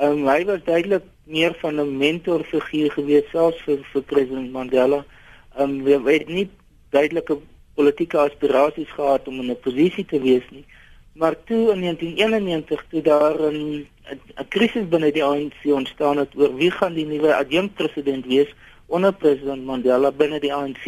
Um, 0.00 0.26
hy 0.28 0.44
was 0.44 0.60
duidelik 0.64 1.04
meer 1.24 1.54
van 1.60 1.80
'n 1.80 1.96
mentorfiguur 1.96 2.90
gewees 2.90 3.30
selfs 3.30 3.62
vir 3.66 3.78
vir 3.92 4.02
president 4.02 4.52
Mandela. 4.52 5.04
Um, 5.58 5.82
weet 5.82 6.28
nie 6.28 6.48
duidelike 6.90 7.38
politieke 7.74 8.18
aspirasies 8.18 8.90
gehad 8.90 9.28
om 9.28 9.40
in 9.40 9.50
'n 9.50 9.60
posisie 9.60 10.04
te 10.04 10.20
wees 10.20 10.46
nie. 10.50 10.64
Maar 11.12 11.34
toe 11.44 11.72
in 11.72 11.80
1991 11.80 12.84
toe 12.90 13.02
daar 13.02 13.38
'n 13.52 13.86
'n 14.10 14.48
krisis 14.48 14.88
binne 14.88 15.10
die 15.12 15.24
ANC 15.24 15.60
ontstaan 15.64 16.16
het 16.22 16.36
oor 16.36 16.54
wie 16.56 16.70
gaan 16.70 16.94
die 16.94 17.06
nuwe 17.06 17.34
adjunkpresident 17.34 18.26
wees 18.26 18.54
onder 18.86 19.12
president 19.12 19.64
Mandela 19.64 20.10
binne 20.12 20.40
die 20.40 20.54
ANC. 20.54 20.86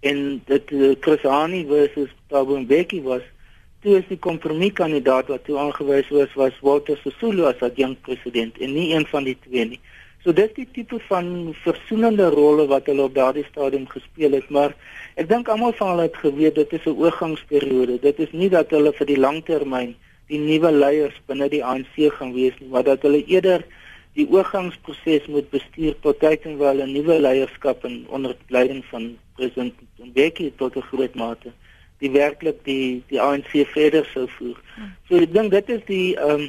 En 0.00 0.40
dit 0.46 0.70
uh, 0.70 0.94
Chris 1.00 1.22
Hani 1.22 1.66
versus 1.68 2.08
Thabo 2.28 2.56
Mbeki 2.58 3.02
was 3.02 3.22
toe 3.80 3.98
is 3.98 4.08
die 4.08 4.18
kompromiekandidaat 4.18 5.28
wat 5.32 5.44
toe 5.44 5.58
aangewys 5.58 6.08
was 6.08 6.32
was 6.40 6.56
Walter 6.64 6.96
Sisulu 7.04 7.44
as 7.48 7.60
adjunkpresident 7.64 8.58
en 8.58 8.72
nie 8.72 8.90
een 8.94 9.06
van 9.12 9.24
die 9.28 9.36
twee 9.44 9.64
nie. 9.74 9.80
So 10.24 10.32
dis 10.36 10.52
die 10.56 10.68
tipe 10.72 10.98
van 11.08 11.54
versoenende 11.62 12.28
rolle 12.32 12.66
wat 12.68 12.88
hulle 12.92 13.06
op 13.08 13.14
daardie 13.16 13.46
stadium 13.48 13.86
gespeel 13.88 14.36
het, 14.36 14.50
maar 14.52 14.74
ek 15.16 15.28
dink 15.28 15.48
almal 15.48 15.72
van 15.78 15.94
hulle 15.94 16.08
het 16.08 16.18
geweet 16.24 16.60
dit 16.60 16.72
is 16.76 16.84
'n 16.84 16.96
oorgangsperiode. 16.96 18.00
Dit 18.00 18.18
is 18.18 18.32
nie 18.32 18.48
dat 18.48 18.70
hulle 18.70 18.92
vir 18.92 19.06
die 19.06 19.20
langtermyn 19.20 19.96
die 20.30 20.40
nuwe 20.40 20.70
leiers 20.72 21.16
binne 21.26 21.48
die 21.50 21.64
ANC 21.66 21.96
gaan 22.16 22.34
wees 22.34 22.56
nie, 22.60 22.70
maar 22.70 22.86
dat 22.86 23.02
hulle 23.06 23.24
eerder 23.26 23.64
die 24.18 24.26
oorgangsproses 24.30 25.26
moet 25.30 25.50
bestuur 25.50 25.96
tot 26.04 26.18
tyd 26.22 26.46
en 26.46 26.58
wel 26.58 26.82
'n 26.82 26.92
nuwe 26.92 27.18
leierskap 27.20 27.84
in 27.84 28.06
onder 28.08 28.36
leiding 28.48 28.84
van 28.90 29.16
president 29.36 29.74
Mbeki 29.98 30.52
tot 30.56 30.76
'n 30.76 30.88
groot 30.90 31.14
mate 31.14 31.52
die 32.00 32.10
werklik 32.10 32.64
die 32.64 33.02
die 33.12 33.20
ANC 33.20 33.52
verder 33.74 34.06
sou 34.12 34.26
voer. 34.38 34.56
So 35.08 35.20
ek 35.20 35.32
dink 35.32 35.52
dit 35.52 35.68
is 35.76 35.84
die 35.86 36.16
ehm 36.16 36.46
um, 36.46 36.48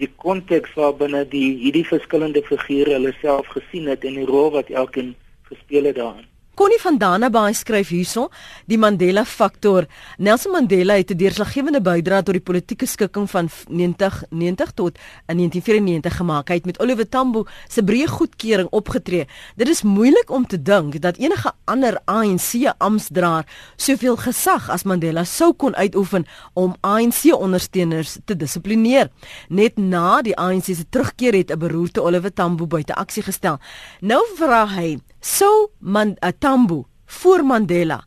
die 0.00 0.08
konteks 0.16 0.72
waarbinne 0.78 1.26
die 1.28 1.58
hierdie 1.60 1.84
verskillende 1.84 2.40
figure 2.42 2.94
hulle 2.96 3.12
self 3.20 3.50
gesien 3.52 3.88
het 3.90 4.04
en 4.08 4.14
die 4.16 4.24
rol 4.24 4.48
wat 4.54 4.70
elkeen 4.70 5.14
gespeel 5.50 5.90
het 5.90 5.98
daarin. 5.98 6.24
Connie 6.54 6.80
van 6.82 6.98
Dannebaai 6.98 7.54
skryf 7.54 7.88
hierso: 7.88 8.28
Die 8.66 8.78
Mandela 8.78 9.24
faktor. 9.24 9.86
Nelson 10.18 10.52
Mandela 10.52 10.94
het 10.94 11.10
'n 11.10 11.16
deurslaggewende 11.16 11.80
bydrae 11.80 12.22
tot 12.22 12.34
die 12.34 12.42
politieke 12.42 12.86
skikking 12.86 13.30
van 13.30 13.48
1990 13.68 14.70
tot 14.74 14.98
in 15.26 15.36
1994 15.36 16.16
gemaak. 16.16 16.48
Hy 16.48 16.54
het 16.54 16.64
met 16.64 16.80
Oliver 16.80 17.08
Tambo 17.08 17.46
se 17.68 17.82
breë 17.82 18.06
goedkeuring 18.06 18.68
opgetree. 18.70 19.26
Dit 19.56 19.68
is 19.68 19.82
moeilik 19.82 20.30
om 20.30 20.46
te 20.46 20.62
dink 20.62 21.00
dat 21.00 21.16
enige 21.16 21.52
ander 21.64 22.00
ANC 22.04 22.74
amptdraer 22.78 23.46
soveel 23.76 24.16
gesag 24.16 24.70
as 24.70 24.82
Mandela 24.82 25.24
sou 25.24 25.54
kon 25.54 25.74
uitoefen 25.74 26.26
om 26.52 26.74
ANC 26.80 27.32
ondersteuners 27.32 28.18
te 28.24 28.36
dissiplineer. 28.36 29.10
Net 29.48 29.76
na 29.76 30.22
die 30.22 30.36
ANC 30.36 30.64
se 30.64 30.88
terugkeer 30.88 31.34
het 31.34 31.50
'n 31.50 31.58
beroerte 31.58 32.02
Oliver 32.02 32.32
Tambo 32.32 32.66
buite 32.66 32.94
aksie 32.94 33.22
gestel. 33.22 33.58
Nou 34.00 34.22
vra 34.36 34.66
hy 34.66 34.98
sou 35.20 35.70
man 35.78 36.16
Tambo 36.50 36.88
voor 37.06 37.44
Mandela 37.46 38.00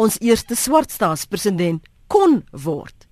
ons 0.00 0.14
eerste 0.24 0.56
swartstaatspresident 0.56 1.84
kon 2.08 2.38
word. 2.64 3.04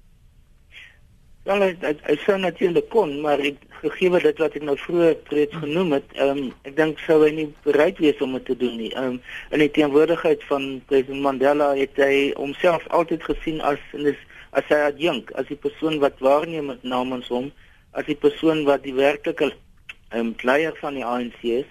Wel 1.44 1.64
hy, 1.66 1.90
hy 2.06 2.16
sou 2.22 2.38
natuurlik 2.40 2.86
kon, 2.88 3.12
maar 3.20 3.42
ek 3.44 3.58
gegee 3.82 4.22
dit 4.24 4.40
wat 4.40 4.56
ek 4.56 4.64
nou 4.64 4.78
vroeër 4.80 5.18
reeds 5.36 5.58
genoem 5.60 5.92
het, 5.98 6.14
ehm 6.16 6.40
um, 6.46 6.46
ek 6.64 6.78
dink 6.78 7.02
sou 7.04 7.18
hy 7.26 7.28
nie 7.36 7.46
bereid 7.66 8.00
wees 8.00 8.22
om 8.24 8.38
dit 8.38 8.46
te 8.48 8.56
doen 8.62 8.78
nie. 8.80 8.88
Ehm 8.94 9.18
um, 9.18 9.18
in 9.52 9.64
die 9.66 9.68
teenwoordigheid 9.76 10.46
van 10.48 10.64
president 10.88 11.20
Mandela 11.26 11.74
het 11.76 12.00
hy 12.00 12.30
homself 12.38 12.86
altyd 12.88 13.26
gesien 13.28 13.60
as 13.72 13.82
en 13.98 14.08
is 14.14 14.22
as 14.56 14.64
hy 14.72 14.80
adjunk, 14.86 15.28
as 15.36 15.50
die 15.52 15.60
persoon 15.66 16.00
wat 16.00 16.24
waarneem 16.24 16.72
namens 16.80 17.28
hom, 17.28 17.52
as 17.92 18.08
die 18.08 18.16
persoon 18.24 18.64
wat 18.70 18.88
die 18.88 18.96
werklike 18.96 19.50
ehm 19.50 20.30
um, 20.30 20.32
leier 20.40 20.72
van 20.80 20.96
die 20.96 21.04
ANC 21.04 21.44
is 21.58 21.68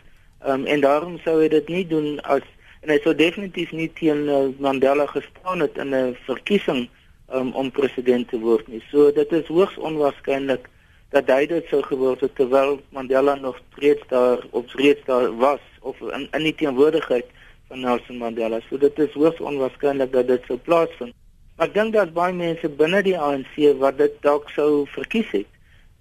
Um, 0.47 0.65
en 0.65 0.79
daarom 0.79 1.17
sou 1.19 1.41
hy 1.41 1.49
dit 1.51 1.67
nie 1.67 1.83
doen 1.87 2.19
as 2.23 2.45
en 2.81 2.93
hy 2.93 2.99
sou 3.03 3.13
definitief 3.15 3.71
nie 3.75 3.89
teen 3.99 4.27
uh, 4.29 4.47
Mandela 4.59 5.05
gestaan 5.09 5.59
het 5.65 5.77
in 5.77 5.95
'n 5.95 6.15
verkiesing 6.25 6.87
um, 7.33 7.51
om 7.51 7.71
president 7.71 8.27
te 8.29 8.39
word 8.39 8.67
nie. 8.67 8.81
So 8.91 9.11
dit 9.11 9.31
is 9.31 9.47
hoogs 9.47 9.77
onwaarskynlik 9.77 10.69
dat 11.09 11.29
hy 11.29 11.45
dit 11.49 11.65
sou 11.69 11.81
geword 11.83 12.21
het 12.21 12.35
terwyl 12.35 12.79
Mandela 12.95 13.35
nog 13.35 13.59
steeds 13.71 14.07
daar 14.07 14.45
op 14.51 14.69
reeds 14.69 15.05
daar 15.05 15.35
was 15.37 15.63
of 15.81 15.99
in 16.01 16.27
in 16.31 16.43
die 16.43 16.55
teenwoordigheid 16.55 17.25
van 17.67 17.79
Nelson 17.79 18.17
Mandela. 18.17 18.59
So 18.69 18.77
dit 18.77 18.99
is 18.99 19.13
hoogs 19.13 19.39
onwaarskynlik 19.39 20.11
dat 20.11 20.27
dit 20.27 20.43
sou 20.47 20.57
plaasvind. 20.57 21.13
Maar 21.57 21.67
ek 21.67 21.73
dink 21.73 21.93
daar's 21.93 22.11
baie 22.15 22.33
mense 22.33 22.69
binne 22.69 23.01
die 23.03 23.17
ANC 23.17 23.55
wat 23.79 23.97
dit 23.97 24.13
dalk 24.21 24.49
sou 24.55 24.85
verkies 24.95 25.31
het. 25.31 25.49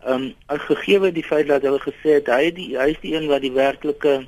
Ehm 0.06 0.30
um, 0.30 0.58
gegee 0.68 1.12
die 1.12 1.24
feit 1.26 1.48
dat 1.48 1.62
hulle 1.66 1.80
gesê 1.82 2.20
het 2.20 2.28
hy 2.30 2.52
die 2.54 2.68
hy 2.78 2.92
is 2.94 3.00
die 3.02 3.16
een 3.16 3.26
wat 3.26 3.42
die 3.42 3.52
werklike 3.52 4.20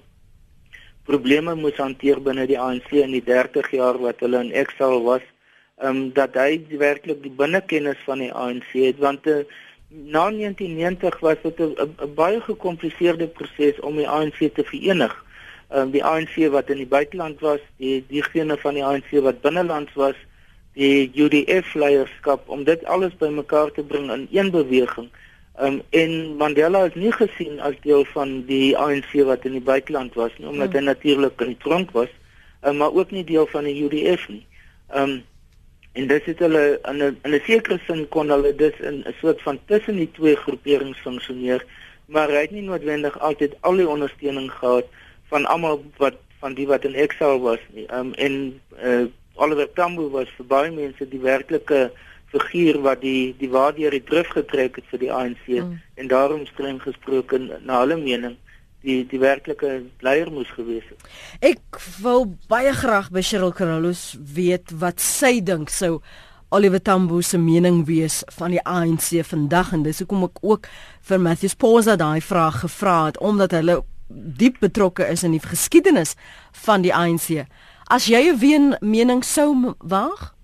probleme 1.09 1.55
moes 1.55 1.77
hanteer 1.77 2.21
binne 2.21 2.47
die 2.47 2.59
ANC 2.59 2.93
in 2.93 3.15
die 3.17 3.25
30 3.25 3.71
jaar 3.77 3.99
wat 3.99 4.21
hulle 4.25 4.41
in 4.45 4.53
exile 4.53 5.01
was, 5.07 5.25
ehm 5.81 5.97
um, 5.97 6.13
dat 6.13 6.37
hy 6.37 6.61
werklik 6.81 7.23
die 7.23 7.33
binnekennis 7.43 8.01
van 8.05 8.21
die 8.21 8.33
ANC 8.33 8.73
het 8.73 8.99
want 9.01 9.27
uh, 9.27 9.43
na 9.89 10.29
1990 10.31 11.21
was 11.21 11.39
dit 11.43 11.61
'n 11.61 12.15
baie 12.15 12.41
gekompliseerde 12.41 13.27
proses 13.27 13.81
om 13.81 13.97
die 13.97 14.09
ANC 14.09 14.39
te 14.55 14.65
verenig. 14.65 15.15
Ehm 15.71 15.81
um, 15.81 15.91
die 15.91 16.05
ANC 16.05 16.37
wat 16.51 16.71
in 16.71 16.77
die 16.77 16.93
buiteland 16.97 17.41
was, 17.41 17.61
die 17.77 18.05
diegene 18.09 18.57
van 18.57 18.75
die 18.75 18.85
ANC 18.85 19.11
wat 19.11 19.41
binnelands 19.41 19.95
was, 19.95 20.15
die 20.75 21.11
UDF 21.15 21.75
leierskap 21.75 22.49
om 22.49 22.65
dit 22.65 22.85
alles 22.85 23.17
bymekaar 23.19 23.73
te 23.73 23.83
bring 23.83 24.11
in 24.11 24.29
een 24.31 24.51
beweging. 24.51 25.09
Um, 25.61 25.83
en 25.91 26.37
Mandela 26.41 26.87
is 26.89 26.95
nie 26.97 27.11
gesien 27.13 27.59
as 27.61 27.75
deel 27.85 28.07
van 28.15 28.31
die 28.49 28.73
ANC 28.81 29.11
wat 29.29 29.43
in 29.45 29.59
die 29.59 29.65
buiteland 29.65 30.15
was 30.17 30.33
nie 30.39 30.49
omdat 30.49 30.71
hmm. 30.73 30.79
hy 30.79 30.85
natuurlik 30.87 31.43
in 31.45 31.51
die 31.53 31.61
tronk 31.61 31.91
was, 31.93 32.09
um, 32.65 32.79
maar 32.81 32.97
ook 32.97 33.13
nie 33.13 33.27
deel 33.29 33.45
van 33.51 33.69
die 33.69 33.77
UDF 33.85 34.25
nie. 34.33 34.47
Um 34.97 35.21
en 35.99 36.07
dit 36.07 36.25
het 36.31 36.39
hulle 36.39 36.79
in 36.89 37.03
'n 37.03 37.19
in 37.27 37.35
'n 37.35 37.43
sekere 37.45 37.81
sin 37.87 38.09
kon 38.09 38.31
hulle 38.31 38.55
dit 38.57 38.81
in 38.81 39.03
'n 39.05 39.15
soort 39.21 39.43
van 39.43 39.59
tussen 39.67 39.97
die 39.97 40.11
twee 40.17 40.37
groeperings 40.37 40.99
funksioneer, 41.05 41.65
maar 42.07 42.29
hy 42.29 42.41
het 42.47 42.57
nie 42.57 42.65
noodwendig 42.65 43.19
altyd 43.19 43.57
al 43.61 43.77
die 43.77 43.89
ondersteuning 43.89 44.51
gehad 44.53 44.87
van 45.29 45.47
almal 45.47 45.85
wat 45.97 46.17
van 46.41 46.55
die 46.55 46.67
wat 46.67 46.85
in 46.85 46.95
exile 46.95 47.39
was 47.39 47.61
nie. 47.73 47.87
Um 47.93 48.15
en 48.15 48.61
uh, 48.85 49.05
Oliver 49.35 49.73
Tambo 49.73 50.09
was 50.11 50.29
vir 50.37 50.47
baie 50.47 50.71
mense 50.71 51.09
die 51.09 51.21
werklike 51.21 51.91
figuur 52.31 52.81
wat 52.83 53.03
die 53.03 53.35
die 53.39 53.51
waardeur 53.51 53.91
die 53.91 54.05
drif 54.07 54.31
getrek 54.37 54.79
het 54.81 54.87
vir 54.93 55.03
die 55.03 55.13
ANC 55.13 55.45
mm. 55.49 55.75
en 55.95 56.09
daarom 56.09 56.47
streng 56.47 56.81
gesproke 56.83 57.39
na 57.39 57.83
hulle 57.83 57.99
mening 58.01 58.37
die 58.87 59.03
die 59.09 59.21
werklike 59.21 59.83
leier 60.05 60.31
moes 60.33 60.49
gewees 60.57 60.87
het. 60.89 61.07
Ek 61.53 61.81
wil 62.01 62.31
baie 62.49 62.73
graag 62.73 63.11
by 63.13 63.23
Cheryl 63.25 63.55
Carolus 63.57 64.15
weet 64.35 64.73
wat 64.81 65.03
sy 65.05 65.41
dink 65.45 65.73
sou 65.75 65.99
Oliver 66.51 66.83
Tambo 66.83 67.21
se 67.21 67.39
mening 67.39 67.85
wees 67.87 68.23
van 68.39 68.51
die 68.51 68.63
ANC 68.67 69.13
vandag 69.27 69.75
en 69.77 69.85
dis 69.87 70.01
hoekom 70.03 70.27
ek 70.27 70.41
ook 70.43 70.67
vir 71.07 71.23
Matthew 71.23 71.53
Sposa 71.53 71.95
daai 72.01 72.21
vraag 72.25 72.65
gevra 72.65 72.97
het 73.11 73.21
omdat 73.23 73.55
hulle 73.55 73.83
diep 74.11 74.59
betrokke 74.59 75.07
is 75.07 75.23
in 75.23 75.37
die 75.37 75.45
geskiedenis 75.45 76.17
van 76.65 76.83
die 76.83 76.95
ANC. 76.95 77.47
As 77.87 78.07
jy 78.07 78.33
'n 78.33 78.77
mening 78.81 79.23
sou 79.25 79.75
waag? 79.79 80.35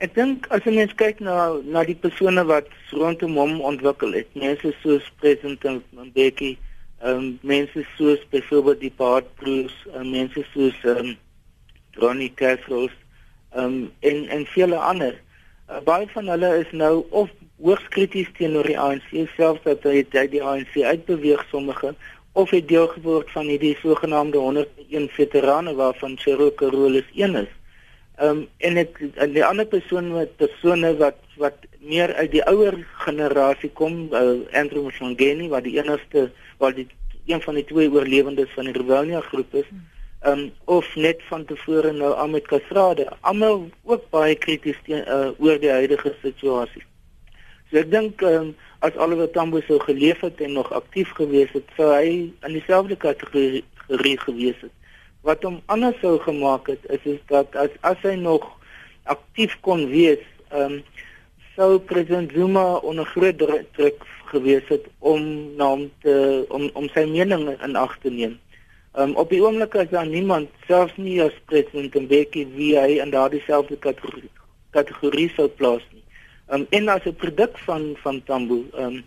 Ek 0.00 0.14
dink 0.16 0.46
as 0.56 0.64
jy 0.64 0.72
mens 0.72 0.92
kyk 0.96 1.18
na 1.20 1.32
na 1.72 1.82
die 1.84 1.94
persone 2.02 2.40
wat 2.48 2.68
rondom 2.96 3.34
hom 3.36 3.58
ontwikkel 3.70 4.14
het, 4.16 4.30
mense 4.42 4.70
soos 4.80 5.04
president 5.20 5.66
Mbeki, 5.92 6.54
ehm 7.04 7.18
um, 7.18 7.26
mense 7.50 7.84
soos 7.98 8.22
byvoorbeeld 8.32 8.80
die 8.80 8.92
Bart 9.02 9.28
Bruce, 9.42 9.76
um, 9.92 10.08
mense 10.14 10.46
soos 10.54 10.78
ehm 10.88 11.10
um, 11.10 11.12
Ronnie 12.00 12.30
Castles, 12.40 12.96
ehm 13.52 13.66
um, 13.66 13.92
en 14.00 14.24
en 14.38 14.48
vele 14.54 14.80
ander. 14.92 15.20
Uh, 15.68 15.84
baie 15.84 16.08
van 16.14 16.32
hulle 16.32 16.54
is 16.62 16.72
nou 16.72 17.04
of 17.10 17.28
hoogs 17.60 17.92
krities 17.92 18.32
teenoor 18.40 18.72
die 18.72 18.80
ANC 18.80 19.12
selfs 19.36 19.68
dat 19.68 19.84
hy 19.84 20.24
die 20.32 20.40
ANC 20.40 20.80
uitbeweeg 20.80 21.44
sommige 21.52 21.92
of 22.32 22.56
het 22.56 22.72
deel 22.72 22.88
geword 22.96 23.28
van 23.36 23.52
hierdie 23.52 23.76
sogenaamde 23.84 24.40
101 24.48 25.12
veterane 25.20 25.76
waarvan 25.76 26.16
Cheryl 26.16 26.54
Carolus 26.54 27.12
een 27.12 27.42
is. 27.44 27.52
Ehm 28.20 28.30
um, 28.36 28.40
en 28.68 28.76
ek 28.76 28.98
en 29.24 29.30
die 29.32 29.44
ander 29.44 29.64
persoon 29.64 30.10
wat 30.12 30.32
persone 30.36 30.88
wat 31.00 31.20
wat 31.40 31.62
meer 31.92 32.10
uit 32.18 32.32
die 32.34 32.42
ouer 32.50 32.74
generasie 33.04 33.70
kom, 33.78 33.94
uh, 34.12 34.42
Andrew 34.60 34.82
Mshangeni 34.84 35.46
wat 35.48 35.64
die 35.64 35.78
enigste 35.78 36.26
wat 36.60 36.76
die 36.76 36.84
een 37.30 37.40
van 37.40 37.56
die 37.56 37.64
twee 37.70 37.88
oorlewendes 37.88 38.52
van 38.56 38.68
die 38.68 38.74
Rebellia 38.76 39.22
groep 39.30 39.56
is. 39.62 39.70
Ehm 39.70 40.42
um, 40.42 40.42
of 40.76 40.90
net 40.96 41.22
van 41.30 41.46
tevore 41.48 41.94
nou 41.96 42.10
Ahmed 42.12 42.50
Kasrade, 42.50 43.06
almal 43.20 43.70
ook 43.88 44.04
baie 44.12 44.36
krities 44.36 44.82
teen 44.84 45.08
uh, 45.08 45.30
oor 45.38 45.56
die 45.62 45.72
huidige 45.72 46.12
situasie. 46.20 46.84
So 47.70 47.80
ek 47.80 47.88
dink 47.94 48.20
ehm 48.20 48.50
um, 48.50 48.52
as 48.84 49.00
Oliver 49.00 49.30
Tambo 49.32 49.64
sou 49.64 49.80
geleef 49.86 50.20
het 50.28 50.44
en 50.44 50.58
nog 50.60 50.68
aktief 50.76 51.16
gewees 51.16 51.56
het, 51.56 51.72
sou 51.80 51.88
hy 51.94 52.12
in 52.28 52.52
dieselfde 52.52 53.00
kategorie 53.00 54.18
gewees 54.26 54.60
het 54.60 54.76
wat 55.26 55.42
hom 55.42 55.60
anders 55.66 55.98
sou 56.00 56.18
gemaak 56.18 56.66
het 56.72 56.84
is 56.88 57.04
is 57.04 57.20
dat 57.26 57.56
as 57.56 57.70
as 57.80 58.00
hy 58.02 58.14
nog 58.16 58.46
aktief 59.04 59.56
kon 59.60 59.88
wees, 59.90 60.22
ehm 60.50 60.80
um, 60.80 60.82
sou 61.56 61.78
president 61.78 62.32
Zuma 62.32 62.78
onder 62.86 63.04
groot 63.04 63.38
druk 63.38 64.04
gewees 64.30 64.68
het 64.68 64.86
om 64.98 65.22
na 65.56 65.66
hom 65.74 65.90
te 66.02 66.14
om 66.48 66.70
om 66.78 66.88
sy 66.94 67.04
mening 67.10 67.48
in 67.50 67.76
ag 67.76 67.98
te 68.02 68.10
neem. 68.10 68.38
Ehm 68.94 69.10
um, 69.10 69.16
op 69.22 69.30
die 69.30 69.42
oomblik 69.42 69.74
is 69.74 69.90
daar 69.90 70.06
niemand 70.06 70.48
selfs 70.66 70.96
nie 70.96 71.18
as 71.22 71.36
president 71.50 71.94
Mbeki 71.94 72.46
wie 72.56 72.76
hy 72.78 73.00
in 73.02 73.12
daardie 73.14 73.42
selfde 73.46 73.76
kategorie 73.76 74.30
kategorie 74.70 75.28
sou 75.36 75.48
plaas 75.48 75.84
nie. 75.92 76.04
Ehm 76.48 76.60
um, 76.60 76.66
en 76.70 76.88
as 76.88 77.04
'n 77.06 77.14
produk 77.14 77.58
van 77.66 77.94
van 78.02 78.22
Tambo 78.24 78.64
ehm 78.72 78.86
um, 78.86 79.02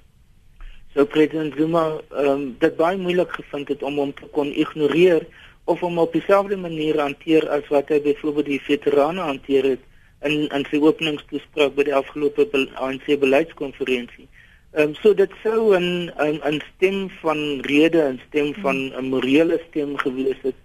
sou 0.94 1.06
president 1.06 1.56
Zuma 1.58 1.86
ehm 2.12 2.30
um, 2.30 2.56
dit 2.60 2.76
baie 2.76 2.98
moeilik 2.98 3.32
gevind 3.32 3.68
het 3.68 3.84
om 3.84 3.98
hom 3.98 4.14
te 4.14 4.28
kon 4.32 4.54
ignoreer 4.54 5.26
of 5.66 5.80
hom 5.80 5.98
op 5.98 6.14
dieselfde 6.14 6.58
manier 6.58 7.00
hanteer 7.00 7.48
as 7.50 7.68
wat 7.72 7.90
hy 7.90 8.00
byvoorbeeld 8.04 8.52
die 8.52 8.62
veterane 8.62 9.22
hanteer 9.22 9.68
het 9.74 9.84
in 10.28 10.48
in 10.56 10.66
sy 10.70 10.80
openingstoespraak 10.84 11.76
by 11.78 11.86
die 11.88 11.96
afgelope 11.96 12.48
ANC 12.76 13.08
beleidskonferensie. 13.20 14.28
Ehm 14.74 14.90
um, 14.90 14.96
so 15.02 15.14
dit 15.14 15.32
sou 15.44 15.76
'n 15.78 16.12
'n 16.18 16.40
'n 16.52 16.60
stem 16.76 17.10
van 17.22 17.62
rede 17.62 18.02
en 18.02 18.20
stem 18.28 18.54
van 18.66 18.78
'n 18.98 19.10
morele 19.14 19.60
stem 19.70 19.98
gewees 19.98 20.42
het 20.42 20.56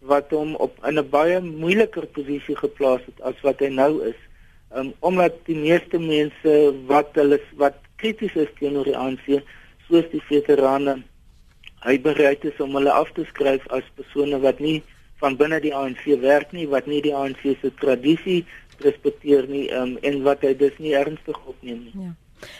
wat 0.00 0.30
hom 0.30 0.54
op 0.54 0.72
in 0.84 0.98
'n 0.98 1.10
baie 1.10 1.40
moeiliker 1.40 2.06
posisie 2.06 2.56
geplaas 2.56 3.02
het 3.06 3.20
as 3.20 3.40
wat 3.42 3.60
hy 3.60 3.68
nou 3.68 3.92
is. 4.08 4.20
Ehm 4.70 4.86
um, 4.86 4.92
omdat 5.00 5.32
die 5.44 5.56
meeste 5.56 5.98
mense 5.98 6.74
wat 6.86 7.08
hulle 7.12 7.40
wat 7.56 7.76
krities 7.96 8.34
is 8.34 8.52
teenoor 8.58 8.84
die 8.84 8.96
ANC 8.96 9.26
soos 9.88 10.06
die 10.10 10.22
veterane 10.28 11.02
hy 11.86 11.96
bereid 12.02 12.44
is 12.48 12.60
om 12.62 12.74
hulle 12.78 12.92
af 12.92 13.12
te 13.16 13.24
skryf 13.30 13.66
as 13.74 13.86
persone 13.98 14.40
wat 14.42 14.60
nie 14.60 14.80
van 15.22 15.36
binne 15.38 15.60
die 15.64 15.72
ANC 15.74 16.04
werk 16.20 16.52
nie, 16.52 16.66
wat 16.68 16.88
nie 16.90 17.00
die 17.04 17.14
ANC 17.16 17.42
se 17.62 17.72
tradisie 17.80 18.42
respekteer 18.84 19.46
nie 19.48 19.66
um, 19.72 19.96
en 20.04 20.22
wat 20.26 20.44
hy 20.44 20.52
dus 20.58 20.76
nie 20.82 20.92
ernstig 20.98 21.38
opneem 21.48 21.86
nie. 21.86 22.08
Ja. 22.08 22.12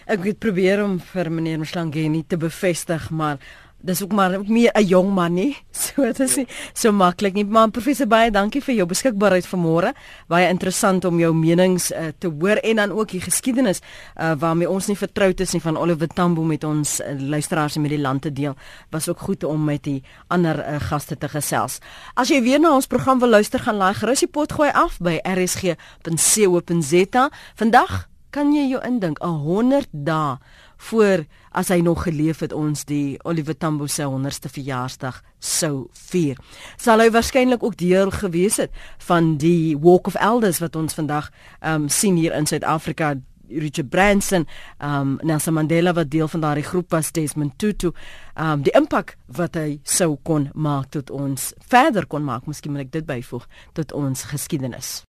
Ek 0.09 0.24
het 0.24 0.39
probeer 0.41 0.81
om 0.85 0.97
vir 1.12 1.29
meneer 1.29 1.61
Mslangeni 1.61 2.22
te 2.24 2.39
bevestig, 2.41 3.11
maar 3.12 3.37
dis 3.81 4.03
ook 4.03 4.12
maar 4.12 4.39
ook 4.39 4.49
meer 4.49 4.70
'n 4.74 4.85
jong 4.85 5.14
man 5.14 5.35
nie. 5.35 5.57
So 5.87 6.03
dit 6.03 6.20
is 6.20 6.37
nie 6.37 6.49
so 6.72 6.93
maklik 6.93 7.35
nie. 7.35 7.45
Maar 7.45 7.70
professor 7.70 8.07
baie 8.07 8.31
dankie 8.31 8.62
vir 8.62 8.74
jou 8.74 8.87
beskikbaarheid 8.87 9.47
vanmôre. 9.47 9.93
Baie 10.29 10.49
interessant 10.49 11.05
om 11.05 11.18
jou 11.18 11.35
menings 11.35 11.93
uh, 11.93 11.99
te 12.18 12.29
hoor 12.29 12.57
en 12.57 12.77
dan 12.77 12.91
ook 12.91 13.09
die 13.09 13.20
geskiedenis 13.20 13.81
uh, 13.81 14.33
waarmee 14.39 14.70
ons 14.70 14.87
nie 14.87 14.97
vertroud 14.97 15.41
is 15.41 15.53
nie 15.53 15.61
van 15.61 15.77
Oliver 15.77 16.09
Tambo 16.09 16.43
met 16.43 16.64
ons 16.64 17.01
uh, 17.01 17.20
luisteraars 17.20 17.77
en 17.77 17.81
met 17.81 17.91
die 17.91 18.01
land 18.01 18.22
te 18.22 18.33
deel. 18.33 18.55
Was 18.91 19.09
ook 19.09 19.20
goed 19.20 19.45
om 19.45 19.64
met 19.64 19.83
die 19.83 20.03
ander 20.27 20.59
uh, 20.59 20.81
gaste 20.81 21.18
te 21.18 21.29
gesels. 21.29 21.79
As 22.14 22.29
jy 22.29 22.43
weer 22.43 22.61
na 22.61 22.74
ons 22.74 22.87
program 22.87 23.18
wil 23.18 23.29
luister, 23.29 23.61
gaan 23.61 23.77
laai 23.77 23.95
gerus 23.95 24.18
die 24.18 24.29
pot 24.29 24.53
gooi 24.53 24.70
af 24.72 24.99
by 24.99 25.20
rsg.co.za. 25.22 27.31
Vandag 27.55 28.09
kan 28.31 28.53
jy 28.53 28.66
jou 28.68 28.81
indink 28.85 29.18
'n 29.24 29.41
100 29.45 29.89
dae 29.93 30.39
voor 30.77 31.24
as 31.51 31.68
hy 31.68 31.81
nog 31.81 32.03
geleef 32.03 32.43
het 32.45 32.53
ons 32.53 32.85
die 32.85 33.16
Oliver 33.24 33.57
Tambo 33.57 33.87
se 33.87 34.05
100ste 34.05 34.51
verjaarsdag 34.53 35.22
sou 35.39 35.89
vier. 35.93 36.37
Sal 36.77 37.01
hy 37.01 37.11
waarskynlik 37.11 37.62
ook 37.64 37.77
deel 37.81 38.11
gewees 38.11 38.57
het 38.57 38.74
van 39.09 39.37
die 39.41 39.77
Walk 39.79 40.07
of 40.07 40.14
Elders 40.14 40.61
wat 40.64 40.77
ons 40.77 40.95
vandag 40.95 41.31
ehm 41.61 41.87
um, 41.87 41.89
sien 41.89 42.16
hier 42.16 42.35
in 42.35 42.47
Suid-Afrika 42.47 43.14
Richard 43.49 43.91
Branson, 43.91 44.47
um 44.83 45.18
Nelson 45.22 45.55
Mandela 45.55 45.93
wat 45.93 46.11
deel 46.11 46.29
van 46.29 46.41
daardie 46.41 46.64
groep 46.64 46.91
was, 46.91 47.12
Desmond 47.12 47.59
Tutu, 47.59 47.93
um 48.35 48.62
die 48.66 48.74
impak 48.77 49.16
wat 49.27 49.59
hy 49.59 49.79
sou 49.83 50.16
kon 50.22 50.51
maak 50.55 50.91
tot 50.97 51.11
ons 51.14 51.53
verder 51.70 52.07
kon 52.07 52.24
maak, 52.27 52.47
miskien 52.47 52.74
moet 52.74 52.87
ek 52.87 52.97
dit 52.99 53.07
byvoeg 53.07 53.47
tot 53.79 53.95
ons 53.97 54.27
geskiedenis. 54.33 55.05